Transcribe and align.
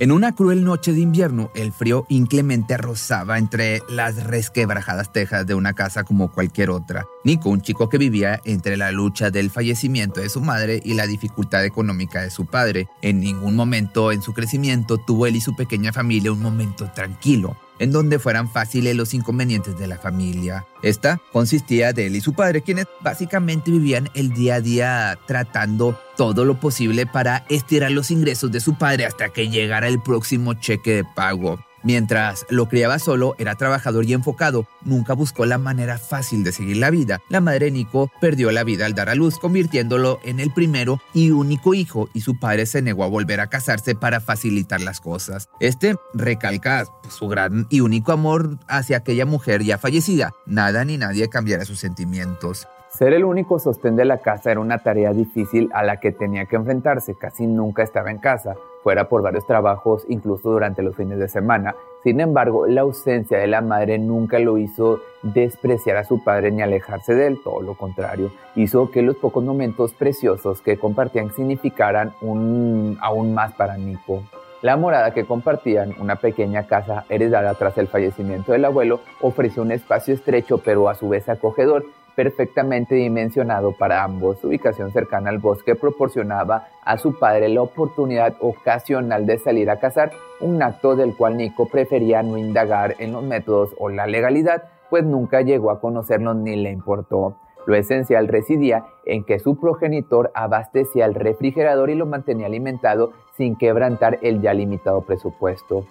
En 0.00 0.12
una 0.12 0.34
cruel 0.34 0.64
noche 0.64 0.94
de 0.94 1.00
invierno, 1.00 1.50
el 1.54 1.72
frío 1.72 2.06
inclemente 2.08 2.78
rozaba 2.78 3.36
entre 3.36 3.82
las 3.86 4.24
resquebrajadas 4.24 5.12
tejas 5.12 5.46
de 5.46 5.54
una 5.54 5.74
casa 5.74 6.04
como 6.04 6.32
cualquier 6.32 6.70
otra. 6.70 7.04
Nico, 7.22 7.50
un 7.50 7.60
chico 7.60 7.90
que 7.90 7.98
vivía 7.98 8.40
entre 8.46 8.78
la 8.78 8.92
lucha 8.92 9.30
del 9.30 9.50
fallecimiento 9.50 10.22
de 10.22 10.30
su 10.30 10.40
madre 10.40 10.80
y 10.82 10.94
la 10.94 11.06
dificultad 11.06 11.66
económica 11.66 12.22
de 12.22 12.30
su 12.30 12.46
padre, 12.46 12.88
en 13.02 13.20
ningún 13.20 13.54
momento 13.54 14.10
en 14.10 14.22
su 14.22 14.32
crecimiento 14.32 14.96
tuvo 14.96 15.26
él 15.26 15.36
y 15.36 15.42
su 15.42 15.54
pequeña 15.54 15.92
familia 15.92 16.32
un 16.32 16.40
momento 16.40 16.90
tranquilo 16.94 17.58
en 17.80 17.90
donde 17.90 18.20
fueran 18.20 18.48
fáciles 18.48 18.94
los 18.94 19.14
inconvenientes 19.14 19.76
de 19.76 19.88
la 19.88 19.98
familia. 19.98 20.66
Esta 20.82 21.20
consistía 21.32 21.92
de 21.92 22.06
él 22.06 22.14
y 22.14 22.20
su 22.20 22.34
padre, 22.34 22.62
quienes 22.62 22.86
básicamente 23.00 23.72
vivían 23.72 24.08
el 24.14 24.32
día 24.32 24.56
a 24.56 24.60
día 24.60 25.18
tratando 25.26 25.98
todo 26.16 26.44
lo 26.44 26.60
posible 26.60 27.06
para 27.06 27.44
estirar 27.48 27.90
los 27.90 28.10
ingresos 28.10 28.52
de 28.52 28.60
su 28.60 28.76
padre 28.76 29.06
hasta 29.06 29.30
que 29.30 29.48
llegara 29.48 29.88
el 29.88 30.00
próximo 30.00 30.54
cheque 30.54 30.96
de 30.96 31.04
pago. 31.04 31.58
Mientras 31.82 32.46
lo 32.50 32.68
criaba 32.68 32.98
solo, 32.98 33.34
era 33.38 33.54
trabajador 33.54 34.04
y 34.04 34.12
enfocado, 34.12 34.66
nunca 34.82 35.14
buscó 35.14 35.46
la 35.46 35.58
manera 35.58 35.98
fácil 35.98 36.44
de 36.44 36.52
seguir 36.52 36.76
la 36.76 36.90
vida. 36.90 37.20
La 37.28 37.40
madre 37.40 37.70
Nico 37.70 38.10
perdió 38.20 38.50
la 38.50 38.64
vida 38.64 38.86
al 38.86 38.94
dar 38.94 39.08
a 39.08 39.14
luz, 39.14 39.38
convirtiéndolo 39.38 40.20
en 40.24 40.40
el 40.40 40.52
primero 40.52 41.00
y 41.14 41.30
único 41.30 41.74
hijo, 41.74 42.10
y 42.12 42.20
su 42.20 42.38
padre 42.38 42.66
se 42.66 42.82
negó 42.82 43.04
a 43.04 43.08
volver 43.08 43.40
a 43.40 43.48
casarse 43.48 43.94
para 43.94 44.20
facilitar 44.20 44.80
las 44.80 45.00
cosas. 45.00 45.48
Este 45.58 45.96
recalca 46.12 46.84
su 47.08 47.28
gran 47.28 47.66
y 47.70 47.80
único 47.80 48.12
amor 48.12 48.58
hacia 48.68 48.98
aquella 48.98 49.26
mujer 49.26 49.62
ya 49.62 49.78
fallecida. 49.78 50.32
Nada 50.46 50.84
ni 50.84 50.98
nadie 50.98 51.28
cambiará 51.28 51.64
sus 51.64 51.78
sentimientos. 51.78 52.68
Ser 52.90 53.12
el 53.12 53.24
único 53.24 53.60
sostén 53.60 53.94
de 53.94 54.04
la 54.04 54.18
casa 54.18 54.50
era 54.50 54.58
una 54.58 54.78
tarea 54.78 55.12
difícil 55.12 55.70
a 55.72 55.84
la 55.84 55.98
que 56.00 56.10
tenía 56.10 56.46
que 56.46 56.56
enfrentarse. 56.56 57.14
Casi 57.14 57.46
nunca 57.46 57.84
estaba 57.84 58.10
en 58.10 58.18
casa 58.18 58.56
fuera 58.82 59.08
por 59.08 59.22
varios 59.22 59.46
trabajos, 59.46 60.04
incluso 60.08 60.50
durante 60.50 60.82
los 60.82 60.96
fines 60.96 61.18
de 61.18 61.28
semana. 61.28 61.76
Sin 62.02 62.20
embargo, 62.20 62.66
la 62.66 62.80
ausencia 62.80 63.38
de 63.38 63.46
la 63.46 63.60
madre 63.60 63.98
nunca 63.98 64.40
lo 64.40 64.58
hizo 64.58 65.00
despreciar 65.22 65.98
a 65.98 66.04
su 66.04 66.24
padre 66.24 66.50
ni 66.50 66.62
alejarse 66.62 67.14
de 67.14 67.28
él, 67.28 67.40
todo 67.44 67.60
lo 67.60 67.76
contrario, 67.76 68.32
hizo 68.56 68.90
que 68.90 69.02
los 69.02 69.16
pocos 69.16 69.44
momentos 69.44 69.92
preciosos 69.92 70.60
que 70.60 70.78
compartían 70.78 71.30
significaran 71.32 72.14
un, 72.22 72.98
aún 73.00 73.34
más 73.34 73.52
para 73.52 73.76
Nico. 73.76 74.22
La 74.62 74.76
morada 74.76 75.14
que 75.14 75.24
compartían, 75.24 75.94
una 76.00 76.16
pequeña 76.16 76.66
casa 76.66 77.04
heredada 77.08 77.54
tras 77.54 77.78
el 77.78 77.86
fallecimiento 77.86 78.52
del 78.52 78.64
abuelo, 78.66 79.00
ofreció 79.20 79.62
un 79.62 79.72
espacio 79.72 80.12
estrecho 80.12 80.58
pero 80.58 80.88
a 80.88 80.94
su 80.94 81.08
vez 81.08 81.28
acogedor 81.28 81.84
perfectamente 82.14 82.94
dimensionado 82.94 83.72
para 83.72 84.02
ambos. 84.04 84.38
Su 84.38 84.48
ubicación 84.48 84.92
cercana 84.92 85.30
al 85.30 85.38
bosque 85.38 85.74
proporcionaba 85.74 86.68
a 86.84 86.98
su 86.98 87.18
padre 87.18 87.48
la 87.48 87.62
oportunidad 87.62 88.34
ocasional 88.40 89.26
de 89.26 89.38
salir 89.38 89.70
a 89.70 89.78
cazar, 89.78 90.12
un 90.40 90.62
acto 90.62 90.96
del 90.96 91.16
cual 91.16 91.36
Nico 91.36 91.66
prefería 91.66 92.22
no 92.22 92.38
indagar 92.38 92.96
en 92.98 93.12
los 93.12 93.22
métodos 93.22 93.70
o 93.78 93.88
la 93.88 94.06
legalidad, 94.06 94.64
pues 94.88 95.04
nunca 95.04 95.42
llegó 95.42 95.70
a 95.70 95.80
conocerlos 95.80 96.36
ni 96.36 96.56
le 96.56 96.70
importó. 96.70 97.36
Lo 97.66 97.74
esencial 97.76 98.26
residía 98.28 98.86
en 99.04 99.24
que 99.24 99.38
su 99.38 99.58
progenitor 99.58 100.30
abastecía 100.34 101.04
el 101.04 101.14
refrigerador 101.14 101.90
y 101.90 101.94
lo 101.94 102.06
mantenía 102.06 102.46
alimentado 102.46 103.12
sin 103.36 103.56
quebrantar 103.56 104.18
el 104.22 104.40
ya 104.40 104.54
limitado 104.54 105.02
presupuesto. 105.02 105.84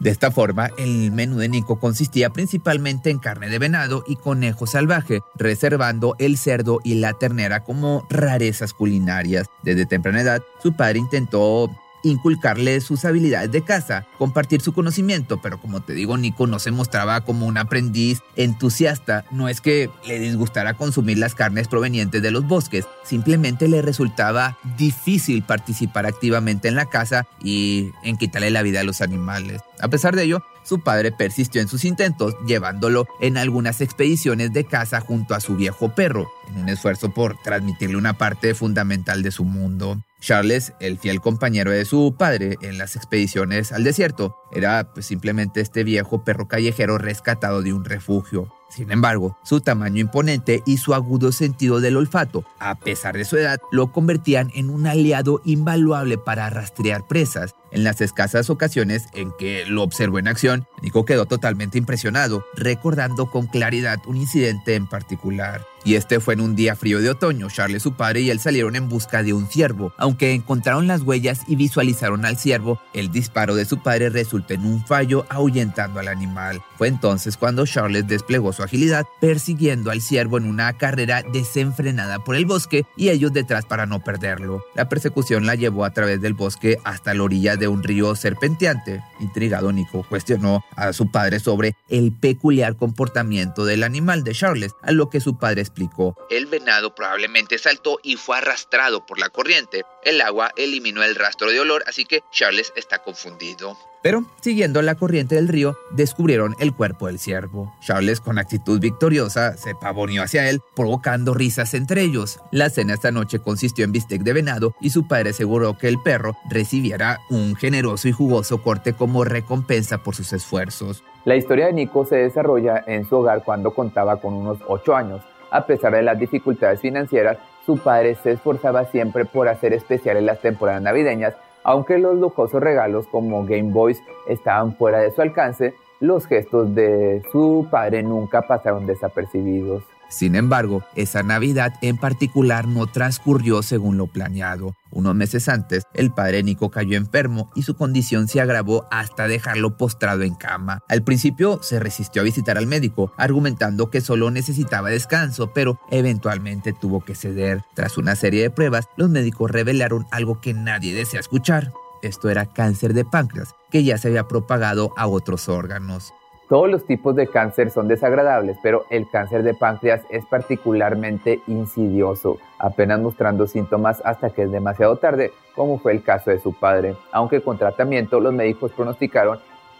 De 0.00 0.10
esta 0.10 0.30
forma, 0.30 0.70
el 0.76 1.12
menú 1.12 1.38
de 1.38 1.48
Nico 1.48 1.78
consistía 1.78 2.30
principalmente 2.30 3.10
en 3.10 3.18
carne 3.18 3.48
de 3.48 3.58
venado 3.58 4.04
y 4.06 4.16
conejo 4.16 4.66
salvaje, 4.66 5.20
reservando 5.36 6.16
el 6.18 6.36
cerdo 6.36 6.80
y 6.84 6.94
la 6.94 7.14
ternera 7.14 7.60
como 7.60 8.06
rarezas 8.10 8.74
culinarias. 8.74 9.46
Desde 9.62 9.86
temprana 9.86 10.20
edad, 10.20 10.42
su 10.62 10.74
padre 10.74 10.98
intentó 10.98 11.70
inculcarle 12.04 12.80
sus 12.80 13.04
habilidades 13.04 13.50
de 13.50 13.62
caza, 13.62 14.06
compartir 14.18 14.60
su 14.60 14.72
conocimiento, 14.72 15.40
pero 15.42 15.60
como 15.60 15.80
te 15.82 15.94
digo, 15.94 16.16
Nico 16.16 16.46
no 16.46 16.58
se 16.58 16.70
mostraba 16.70 17.22
como 17.22 17.46
un 17.46 17.58
aprendiz 17.58 18.20
entusiasta, 18.36 19.24
no 19.30 19.48
es 19.48 19.60
que 19.60 19.90
le 20.06 20.20
disgustara 20.20 20.74
consumir 20.74 21.18
las 21.18 21.34
carnes 21.34 21.68
provenientes 21.68 22.22
de 22.22 22.30
los 22.30 22.46
bosques, 22.46 22.86
simplemente 23.02 23.68
le 23.68 23.82
resultaba 23.82 24.58
difícil 24.76 25.42
participar 25.42 26.06
activamente 26.06 26.68
en 26.68 26.76
la 26.76 26.86
caza 26.86 27.26
y 27.42 27.90
en 28.02 28.16
quitarle 28.16 28.50
la 28.50 28.62
vida 28.62 28.80
a 28.80 28.84
los 28.84 29.00
animales. 29.00 29.62
A 29.80 29.88
pesar 29.88 30.14
de 30.14 30.24
ello, 30.24 30.44
su 30.64 30.80
padre 30.80 31.12
persistió 31.12 31.60
en 31.60 31.68
sus 31.68 31.84
intentos, 31.84 32.34
llevándolo 32.46 33.06
en 33.20 33.36
algunas 33.36 33.80
expediciones 33.80 34.52
de 34.52 34.64
caza 34.64 35.00
junto 35.00 35.34
a 35.34 35.40
su 35.40 35.56
viejo 35.56 35.94
perro, 35.94 36.30
en 36.48 36.62
un 36.62 36.68
esfuerzo 36.68 37.10
por 37.10 37.36
transmitirle 37.42 37.96
una 37.96 38.18
parte 38.18 38.54
fundamental 38.54 39.22
de 39.22 39.30
su 39.30 39.44
mundo. 39.44 40.00
Charles, 40.20 40.72
el 40.80 40.98
fiel 40.98 41.20
compañero 41.20 41.70
de 41.70 41.84
su 41.84 42.14
padre 42.18 42.56
en 42.62 42.78
las 42.78 42.96
expediciones 42.96 43.72
al 43.72 43.84
desierto, 43.84 44.36
era 44.52 44.90
pues, 44.94 45.04
simplemente 45.04 45.60
este 45.60 45.84
viejo 45.84 46.24
perro 46.24 46.48
callejero 46.48 46.96
rescatado 46.96 47.60
de 47.60 47.74
un 47.74 47.84
refugio. 47.84 48.50
Sin 48.74 48.90
embargo, 48.90 49.38
su 49.44 49.60
tamaño 49.60 50.00
imponente 50.00 50.64
y 50.66 50.78
su 50.78 50.94
agudo 50.94 51.30
sentido 51.30 51.80
del 51.80 51.96
olfato, 51.96 52.44
a 52.58 52.74
pesar 52.74 53.16
de 53.16 53.24
su 53.24 53.36
edad, 53.36 53.60
lo 53.70 53.92
convertían 53.92 54.50
en 54.52 54.68
un 54.68 54.88
aliado 54.88 55.40
invaluable 55.44 56.18
para 56.18 56.50
rastrear 56.50 57.06
presas. 57.06 57.54
En 57.70 57.84
las 57.84 58.00
escasas 58.00 58.50
ocasiones 58.50 59.04
en 59.12 59.30
que 59.38 59.64
lo 59.66 59.84
observó 59.84 60.18
en 60.18 60.26
acción, 60.26 60.66
Nico 60.82 61.04
quedó 61.04 61.26
totalmente 61.26 61.78
impresionado, 61.78 62.44
recordando 62.56 63.30
con 63.30 63.46
claridad 63.46 64.00
un 64.06 64.16
incidente 64.16 64.74
en 64.74 64.88
particular. 64.88 65.64
Y 65.84 65.96
este 65.96 66.18
fue 66.18 66.34
en 66.34 66.40
un 66.40 66.56
día 66.56 66.76
frío 66.76 67.00
de 67.00 67.10
otoño. 67.10 67.48
Charles, 67.48 67.82
su 67.82 67.92
padre 67.92 68.22
y 68.22 68.30
él 68.30 68.40
salieron 68.40 68.74
en 68.74 68.88
busca 68.88 69.22
de 69.22 69.34
un 69.34 69.46
ciervo. 69.46 69.92
Aunque 69.98 70.32
encontraron 70.32 70.86
las 70.86 71.02
huellas 71.02 71.42
y 71.46 71.56
visualizaron 71.56 72.24
al 72.24 72.38
ciervo, 72.38 72.80
el 72.94 73.12
disparo 73.12 73.54
de 73.54 73.66
su 73.66 73.82
padre 73.82 74.08
resultó 74.08 74.54
en 74.54 74.64
un 74.64 74.84
fallo 74.86 75.26
ahuyentando 75.28 76.00
al 76.00 76.08
animal. 76.08 76.62
Fue 76.78 76.88
entonces 76.88 77.36
cuando 77.36 77.66
Charles 77.66 78.06
desplegó 78.06 78.52
su 78.52 78.62
agilidad, 78.62 79.06
persiguiendo 79.20 79.90
al 79.90 80.00
ciervo 80.00 80.38
en 80.38 80.46
una 80.46 80.72
carrera 80.72 81.22
desenfrenada 81.32 82.18
por 82.18 82.36
el 82.36 82.46
bosque 82.46 82.86
y 82.96 83.10
ellos 83.10 83.32
detrás 83.32 83.66
para 83.66 83.84
no 83.84 84.02
perderlo. 84.02 84.64
La 84.74 84.88
persecución 84.88 85.44
la 85.44 85.54
llevó 85.54 85.84
a 85.84 85.92
través 85.92 86.20
del 86.20 86.32
bosque 86.32 86.78
hasta 86.84 87.12
la 87.12 87.22
orilla 87.22 87.56
de 87.56 87.68
un 87.68 87.82
río 87.82 88.14
serpenteante. 88.14 89.02
Intrigado, 89.20 89.70
Nico 89.70 90.06
cuestionó 90.08 90.64
a 90.76 90.92
su 90.94 91.10
padre 91.10 91.40
sobre 91.40 91.76
el 91.88 92.12
peculiar 92.12 92.76
comportamiento 92.76 93.64
del 93.64 93.82
animal 93.82 94.24
de 94.24 94.32
Charles, 94.32 94.72
a 94.82 94.92
lo 94.92 95.10
que 95.10 95.20
su 95.20 95.38
padre 95.38 95.62
explicó. 95.74 96.16
El 96.30 96.46
venado 96.46 96.94
probablemente 96.94 97.58
saltó 97.58 97.98
y 98.02 98.16
fue 98.16 98.38
arrastrado 98.38 99.04
por 99.04 99.18
la 99.18 99.28
corriente. 99.28 99.82
El 100.04 100.20
agua 100.20 100.52
eliminó 100.56 101.02
el 101.02 101.16
rastro 101.16 101.50
de 101.50 101.60
olor, 101.60 101.82
así 101.88 102.04
que 102.04 102.22
Charles 102.30 102.72
está 102.76 103.00
confundido. 103.00 103.76
Pero, 104.02 104.22
siguiendo 104.42 104.82
la 104.82 104.96
corriente 104.96 105.34
del 105.34 105.48
río, 105.48 105.78
descubrieron 105.90 106.54
el 106.58 106.74
cuerpo 106.74 107.06
del 107.06 107.18
ciervo. 107.18 107.74
Charles, 107.80 108.20
con 108.20 108.38
actitud 108.38 108.78
victoriosa, 108.78 109.56
se 109.56 109.74
pavoneó 109.74 110.22
hacia 110.22 110.48
él, 110.50 110.60
provocando 110.76 111.32
risas 111.32 111.72
entre 111.72 112.02
ellos. 112.02 112.38
La 112.52 112.68
cena 112.68 112.92
esta 112.94 113.10
noche 113.10 113.38
consistió 113.38 113.82
en 113.82 113.92
bistec 113.92 114.20
de 114.20 114.34
venado 114.34 114.74
y 114.78 114.90
su 114.90 115.08
padre 115.08 115.30
aseguró 115.30 115.78
que 115.78 115.88
el 115.88 115.98
perro 116.02 116.36
recibiera 116.50 117.18
un 117.30 117.56
generoso 117.56 118.06
y 118.06 118.12
jugoso 118.12 118.62
corte 118.62 118.92
como 118.92 119.24
recompensa 119.24 120.02
por 120.02 120.14
sus 120.14 120.34
esfuerzos. 120.34 121.02
La 121.24 121.36
historia 121.36 121.66
de 121.66 121.72
Nico 121.72 122.04
se 122.04 122.16
desarrolla 122.16 122.84
en 122.86 123.08
su 123.08 123.16
hogar 123.16 123.42
cuando 123.42 123.72
contaba 123.74 124.20
con 124.20 124.34
unos 124.34 124.58
8 124.68 124.94
años. 124.94 125.22
A 125.54 125.66
pesar 125.66 125.92
de 125.92 126.02
las 126.02 126.18
dificultades 126.18 126.80
financieras, 126.80 127.38
su 127.64 127.78
padre 127.78 128.16
se 128.16 128.32
esforzaba 128.32 128.84
siempre 128.86 129.24
por 129.24 129.48
hacer 129.48 129.72
especiales 129.72 130.22
las 130.24 130.40
temporadas 130.40 130.82
navideñas 130.82 131.34
aunque 131.64 131.98
los 131.98 132.16
lujosos 132.16 132.62
regalos 132.62 133.06
como 133.08 133.44
Game 133.44 133.72
Boys 133.72 134.00
estaban 134.28 134.76
fuera 134.76 134.98
de 134.98 135.10
su 135.10 135.22
alcance, 135.22 135.74
los 135.98 136.26
gestos 136.26 136.74
de 136.74 137.22
su 137.32 137.66
padre 137.70 138.02
nunca 138.02 138.42
pasaron 138.42 138.86
desapercibidos. 138.86 139.82
Sin 140.14 140.36
embargo, 140.36 140.84
esa 140.94 141.24
Navidad 141.24 141.74
en 141.82 141.96
particular 141.96 142.68
no 142.68 142.86
transcurrió 142.86 143.64
según 143.64 143.96
lo 143.96 144.06
planeado. 144.06 144.76
Unos 144.92 145.16
meses 145.16 145.48
antes, 145.48 145.82
el 145.92 146.12
padre 146.12 146.44
Nico 146.44 146.70
cayó 146.70 146.96
enfermo 146.96 147.50
y 147.56 147.62
su 147.62 147.74
condición 147.74 148.28
se 148.28 148.40
agravó 148.40 148.86
hasta 148.92 149.26
dejarlo 149.26 149.76
postrado 149.76 150.22
en 150.22 150.36
cama. 150.36 150.78
Al 150.88 151.02
principio 151.02 151.58
se 151.64 151.80
resistió 151.80 152.22
a 152.22 152.24
visitar 152.24 152.58
al 152.58 152.68
médico, 152.68 153.12
argumentando 153.16 153.90
que 153.90 154.00
solo 154.00 154.30
necesitaba 154.30 154.88
descanso, 154.88 155.52
pero 155.52 155.80
eventualmente 155.90 156.72
tuvo 156.72 157.04
que 157.04 157.16
ceder. 157.16 157.64
Tras 157.74 157.98
una 157.98 158.14
serie 158.14 158.42
de 158.42 158.50
pruebas, 158.50 158.86
los 158.96 159.10
médicos 159.10 159.50
revelaron 159.50 160.06
algo 160.12 160.40
que 160.40 160.54
nadie 160.54 160.94
desea 160.94 161.18
escuchar. 161.18 161.72
Esto 162.02 162.30
era 162.30 162.46
cáncer 162.46 162.94
de 162.94 163.04
páncreas, 163.04 163.56
que 163.68 163.82
ya 163.82 163.98
se 163.98 164.06
había 164.06 164.28
propagado 164.28 164.92
a 164.96 165.08
otros 165.08 165.48
órganos. 165.48 166.14
Todos 166.48 166.68
los 166.68 166.84
tipos 166.84 167.16
de 167.16 167.26
cáncer 167.26 167.70
son 167.70 167.88
desagradables, 167.88 168.58
pero 168.62 168.84
el 168.90 169.08
cáncer 169.08 169.42
de 169.44 169.54
páncreas 169.54 170.02
es 170.10 170.26
particularmente 170.26 171.40
insidioso, 171.46 172.36
apenas 172.58 173.00
mostrando 173.00 173.46
síntomas 173.46 174.02
hasta 174.04 174.28
que 174.28 174.42
es 174.42 174.52
demasiado 174.52 174.96
tarde, 174.96 175.32
como 175.54 175.78
fue 175.78 175.92
el 175.92 176.02
caso 176.02 176.30
de 176.30 176.38
su 176.38 176.52
padre. 176.52 176.96
Aunque 177.12 177.40
con 177.40 177.56
tratamiento 177.56 178.20
los 178.20 178.34
médicos 178.34 178.72
pronosticaron 178.72 179.38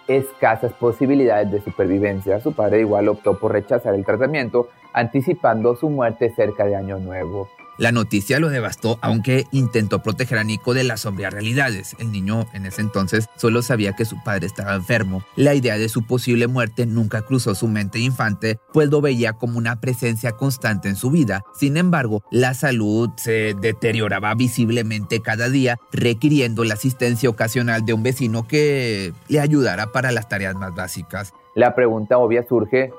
escasas 0.09 0.73
posibilidades 0.73 1.51
de 1.53 1.61
supervivencia, 1.61 2.41
su 2.41 2.55
padre 2.55 2.81
igual 2.81 3.09
optó 3.09 3.39
por 3.39 3.53
rechazar 3.53 3.95
el 3.95 4.05
tratamiento, 4.05 4.69
anticipando 4.95 5.77
su 5.77 5.91
muerte 5.91 6.31
cerca 6.31 6.65
de 6.65 6.77
Año 6.77 6.99
Nuevo. 6.99 7.49
La 7.77 7.91
noticia 7.91 8.39
lo 8.39 8.51
devastó, 8.51 8.99
aunque 9.01 9.47
intentó 9.51 10.01
proteger 10.03 10.39
a 10.39 10.45
Nico 10.45 10.75
de 10.75 10.85
las 10.85 11.01
sombrías 11.01 11.33
realidades. 11.33 11.97
El 11.99 12.13
niño 12.13 12.47
en 12.53 12.67
ese 12.67 12.83
entonces 12.83 13.27
solo 13.37 13.63
sabía 13.63 13.95
que 13.95 14.05
su 14.05 14.23
padre 14.23 14.47
estaba 14.47 14.75
enfermo. 14.75 15.25
La 15.35 15.55
idea 15.55 15.77
de 15.77 15.89
su 15.89 16.07
posible 16.07 16.47
muerte 16.47 16.87
nunca 16.87 17.23
cruzó 17.23 17.55
su 17.55 17.67
mente 17.67 17.99
infante, 17.99 18.59
pues 18.73 18.91
lo 18.91 19.01
veía 19.01 19.33
como 19.33 19.59
una 19.59 19.81
presencia 19.81 20.33
constante 20.33 20.89
en 20.89 20.97
su 20.97 21.11
vida. 21.11 21.43
Sin 21.55 21.77
embargo, 21.77 22.23
la 22.31 22.55
salud 22.55 23.11
se 23.17 23.55
deterioraba 23.61 24.35
visiblemente 24.35 25.21
cada 25.21 25.49
día, 25.49 25.79
requiriendo 25.93 26.65
la 26.65 26.75
asistencia 26.75 27.29
ocasional 27.29 27.85
de 27.85 27.93
un 27.93 28.03
vecino 28.03 28.47
que 28.47 29.13
le 29.29 29.41
ayudara 29.41 29.89
para 29.89 30.13
las 30.13 30.29
tareas 30.29 30.55
más 30.55 30.75
básicas. 30.75 31.33
La 31.55 31.75
pregunta 31.75 32.19
obvia 32.19 32.47
surge 32.49 32.93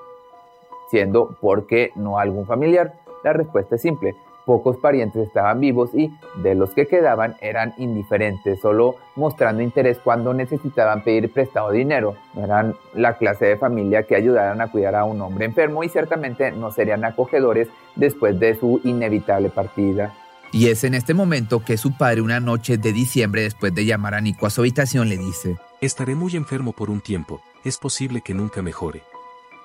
siendo 0.89 1.37
¿por 1.41 1.67
qué 1.67 1.91
no 1.95 2.19
algún 2.19 2.45
familiar? 2.45 2.93
La 3.23 3.33
respuesta 3.33 3.75
es 3.75 3.81
simple, 3.81 4.15
Pocos 4.45 4.77
parientes 4.77 5.25
estaban 5.25 5.59
vivos 5.59 5.89
y 5.95 6.13
de 6.35 6.53
los 6.53 6.69
que 6.69 6.85
quedaban 6.85 7.35
eran 7.41 7.73
indiferentes, 7.77 8.59
solo 8.61 8.95
mostrando 9.15 9.63
interés 9.63 9.97
cuando 9.97 10.35
necesitaban 10.35 11.03
pedir 11.03 11.33
prestado 11.33 11.71
dinero. 11.71 12.15
No 12.35 12.43
eran 12.43 12.75
la 12.93 13.17
clase 13.17 13.45
de 13.45 13.57
familia 13.57 14.03
que 14.03 14.15
ayudaran 14.15 14.61
a 14.61 14.69
cuidar 14.69 14.93
a 14.93 15.03
un 15.03 15.19
hombre 15.21 15.45
enfermo 15.45 15.83
y 15.83 15.89
ciertamente 15.89 16.51
no 16.51 16.71
serían 16.71 17.03
acogedores 17.03 17.69
después 17.95 18.39
de 18.39 18.53
su 18.53 18.79
inevitable 18.83 19.49
partida. 19.49 20.13
Y 20.51 20.67
es 20.67 20.83
en 20.83 20.93
este 20.93 21.15
momento 21.15 21.65
que 21.65 21.75
su 21.75 21.97
padre 21.97 22.21
una 22.21 22.39
noche 22.39 22.77
de 22.77 22.93
diciembre 22.93 23.41
después 23.41 23.73
de 23.73 23.83
llamar 23.83 24.13
a 24.13 24.21
Nico 24.21 24.45
a 24.45 24.51
su 24.51 24.61
habitación 24.61 25.09
le 25.09 25.17
dice, 25.17 25.57
Estaré 25.81 26.13
muy 26.13 26.35
enfermo 26.35 26.71
por 26.71 26.91
un 26.91 27.01
tiempo, 27.01 27.41
es 27.63 27.79
posible 27.79 28.21
que 28.21 28.35
nunca 28.35 28.61
mejore. 28.61 29.01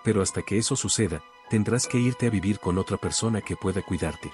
Pero 0.03 0.23
hasta 0.23 0.41
que 0.41 0.57
eso 0.57 0.75
suceda, 0.75 1.21
tendrás 1.51 1.87
que 1.87 1.99
irte 1.99 2.27
a 2.27 2.31
vivir 2.31 2.59
con 2.59 2.79
otra 2.79 2.97
persona 2.97 3.43
que 3.43 3.57
pueda 3.57 3.83
cuidarte 3.83 4.31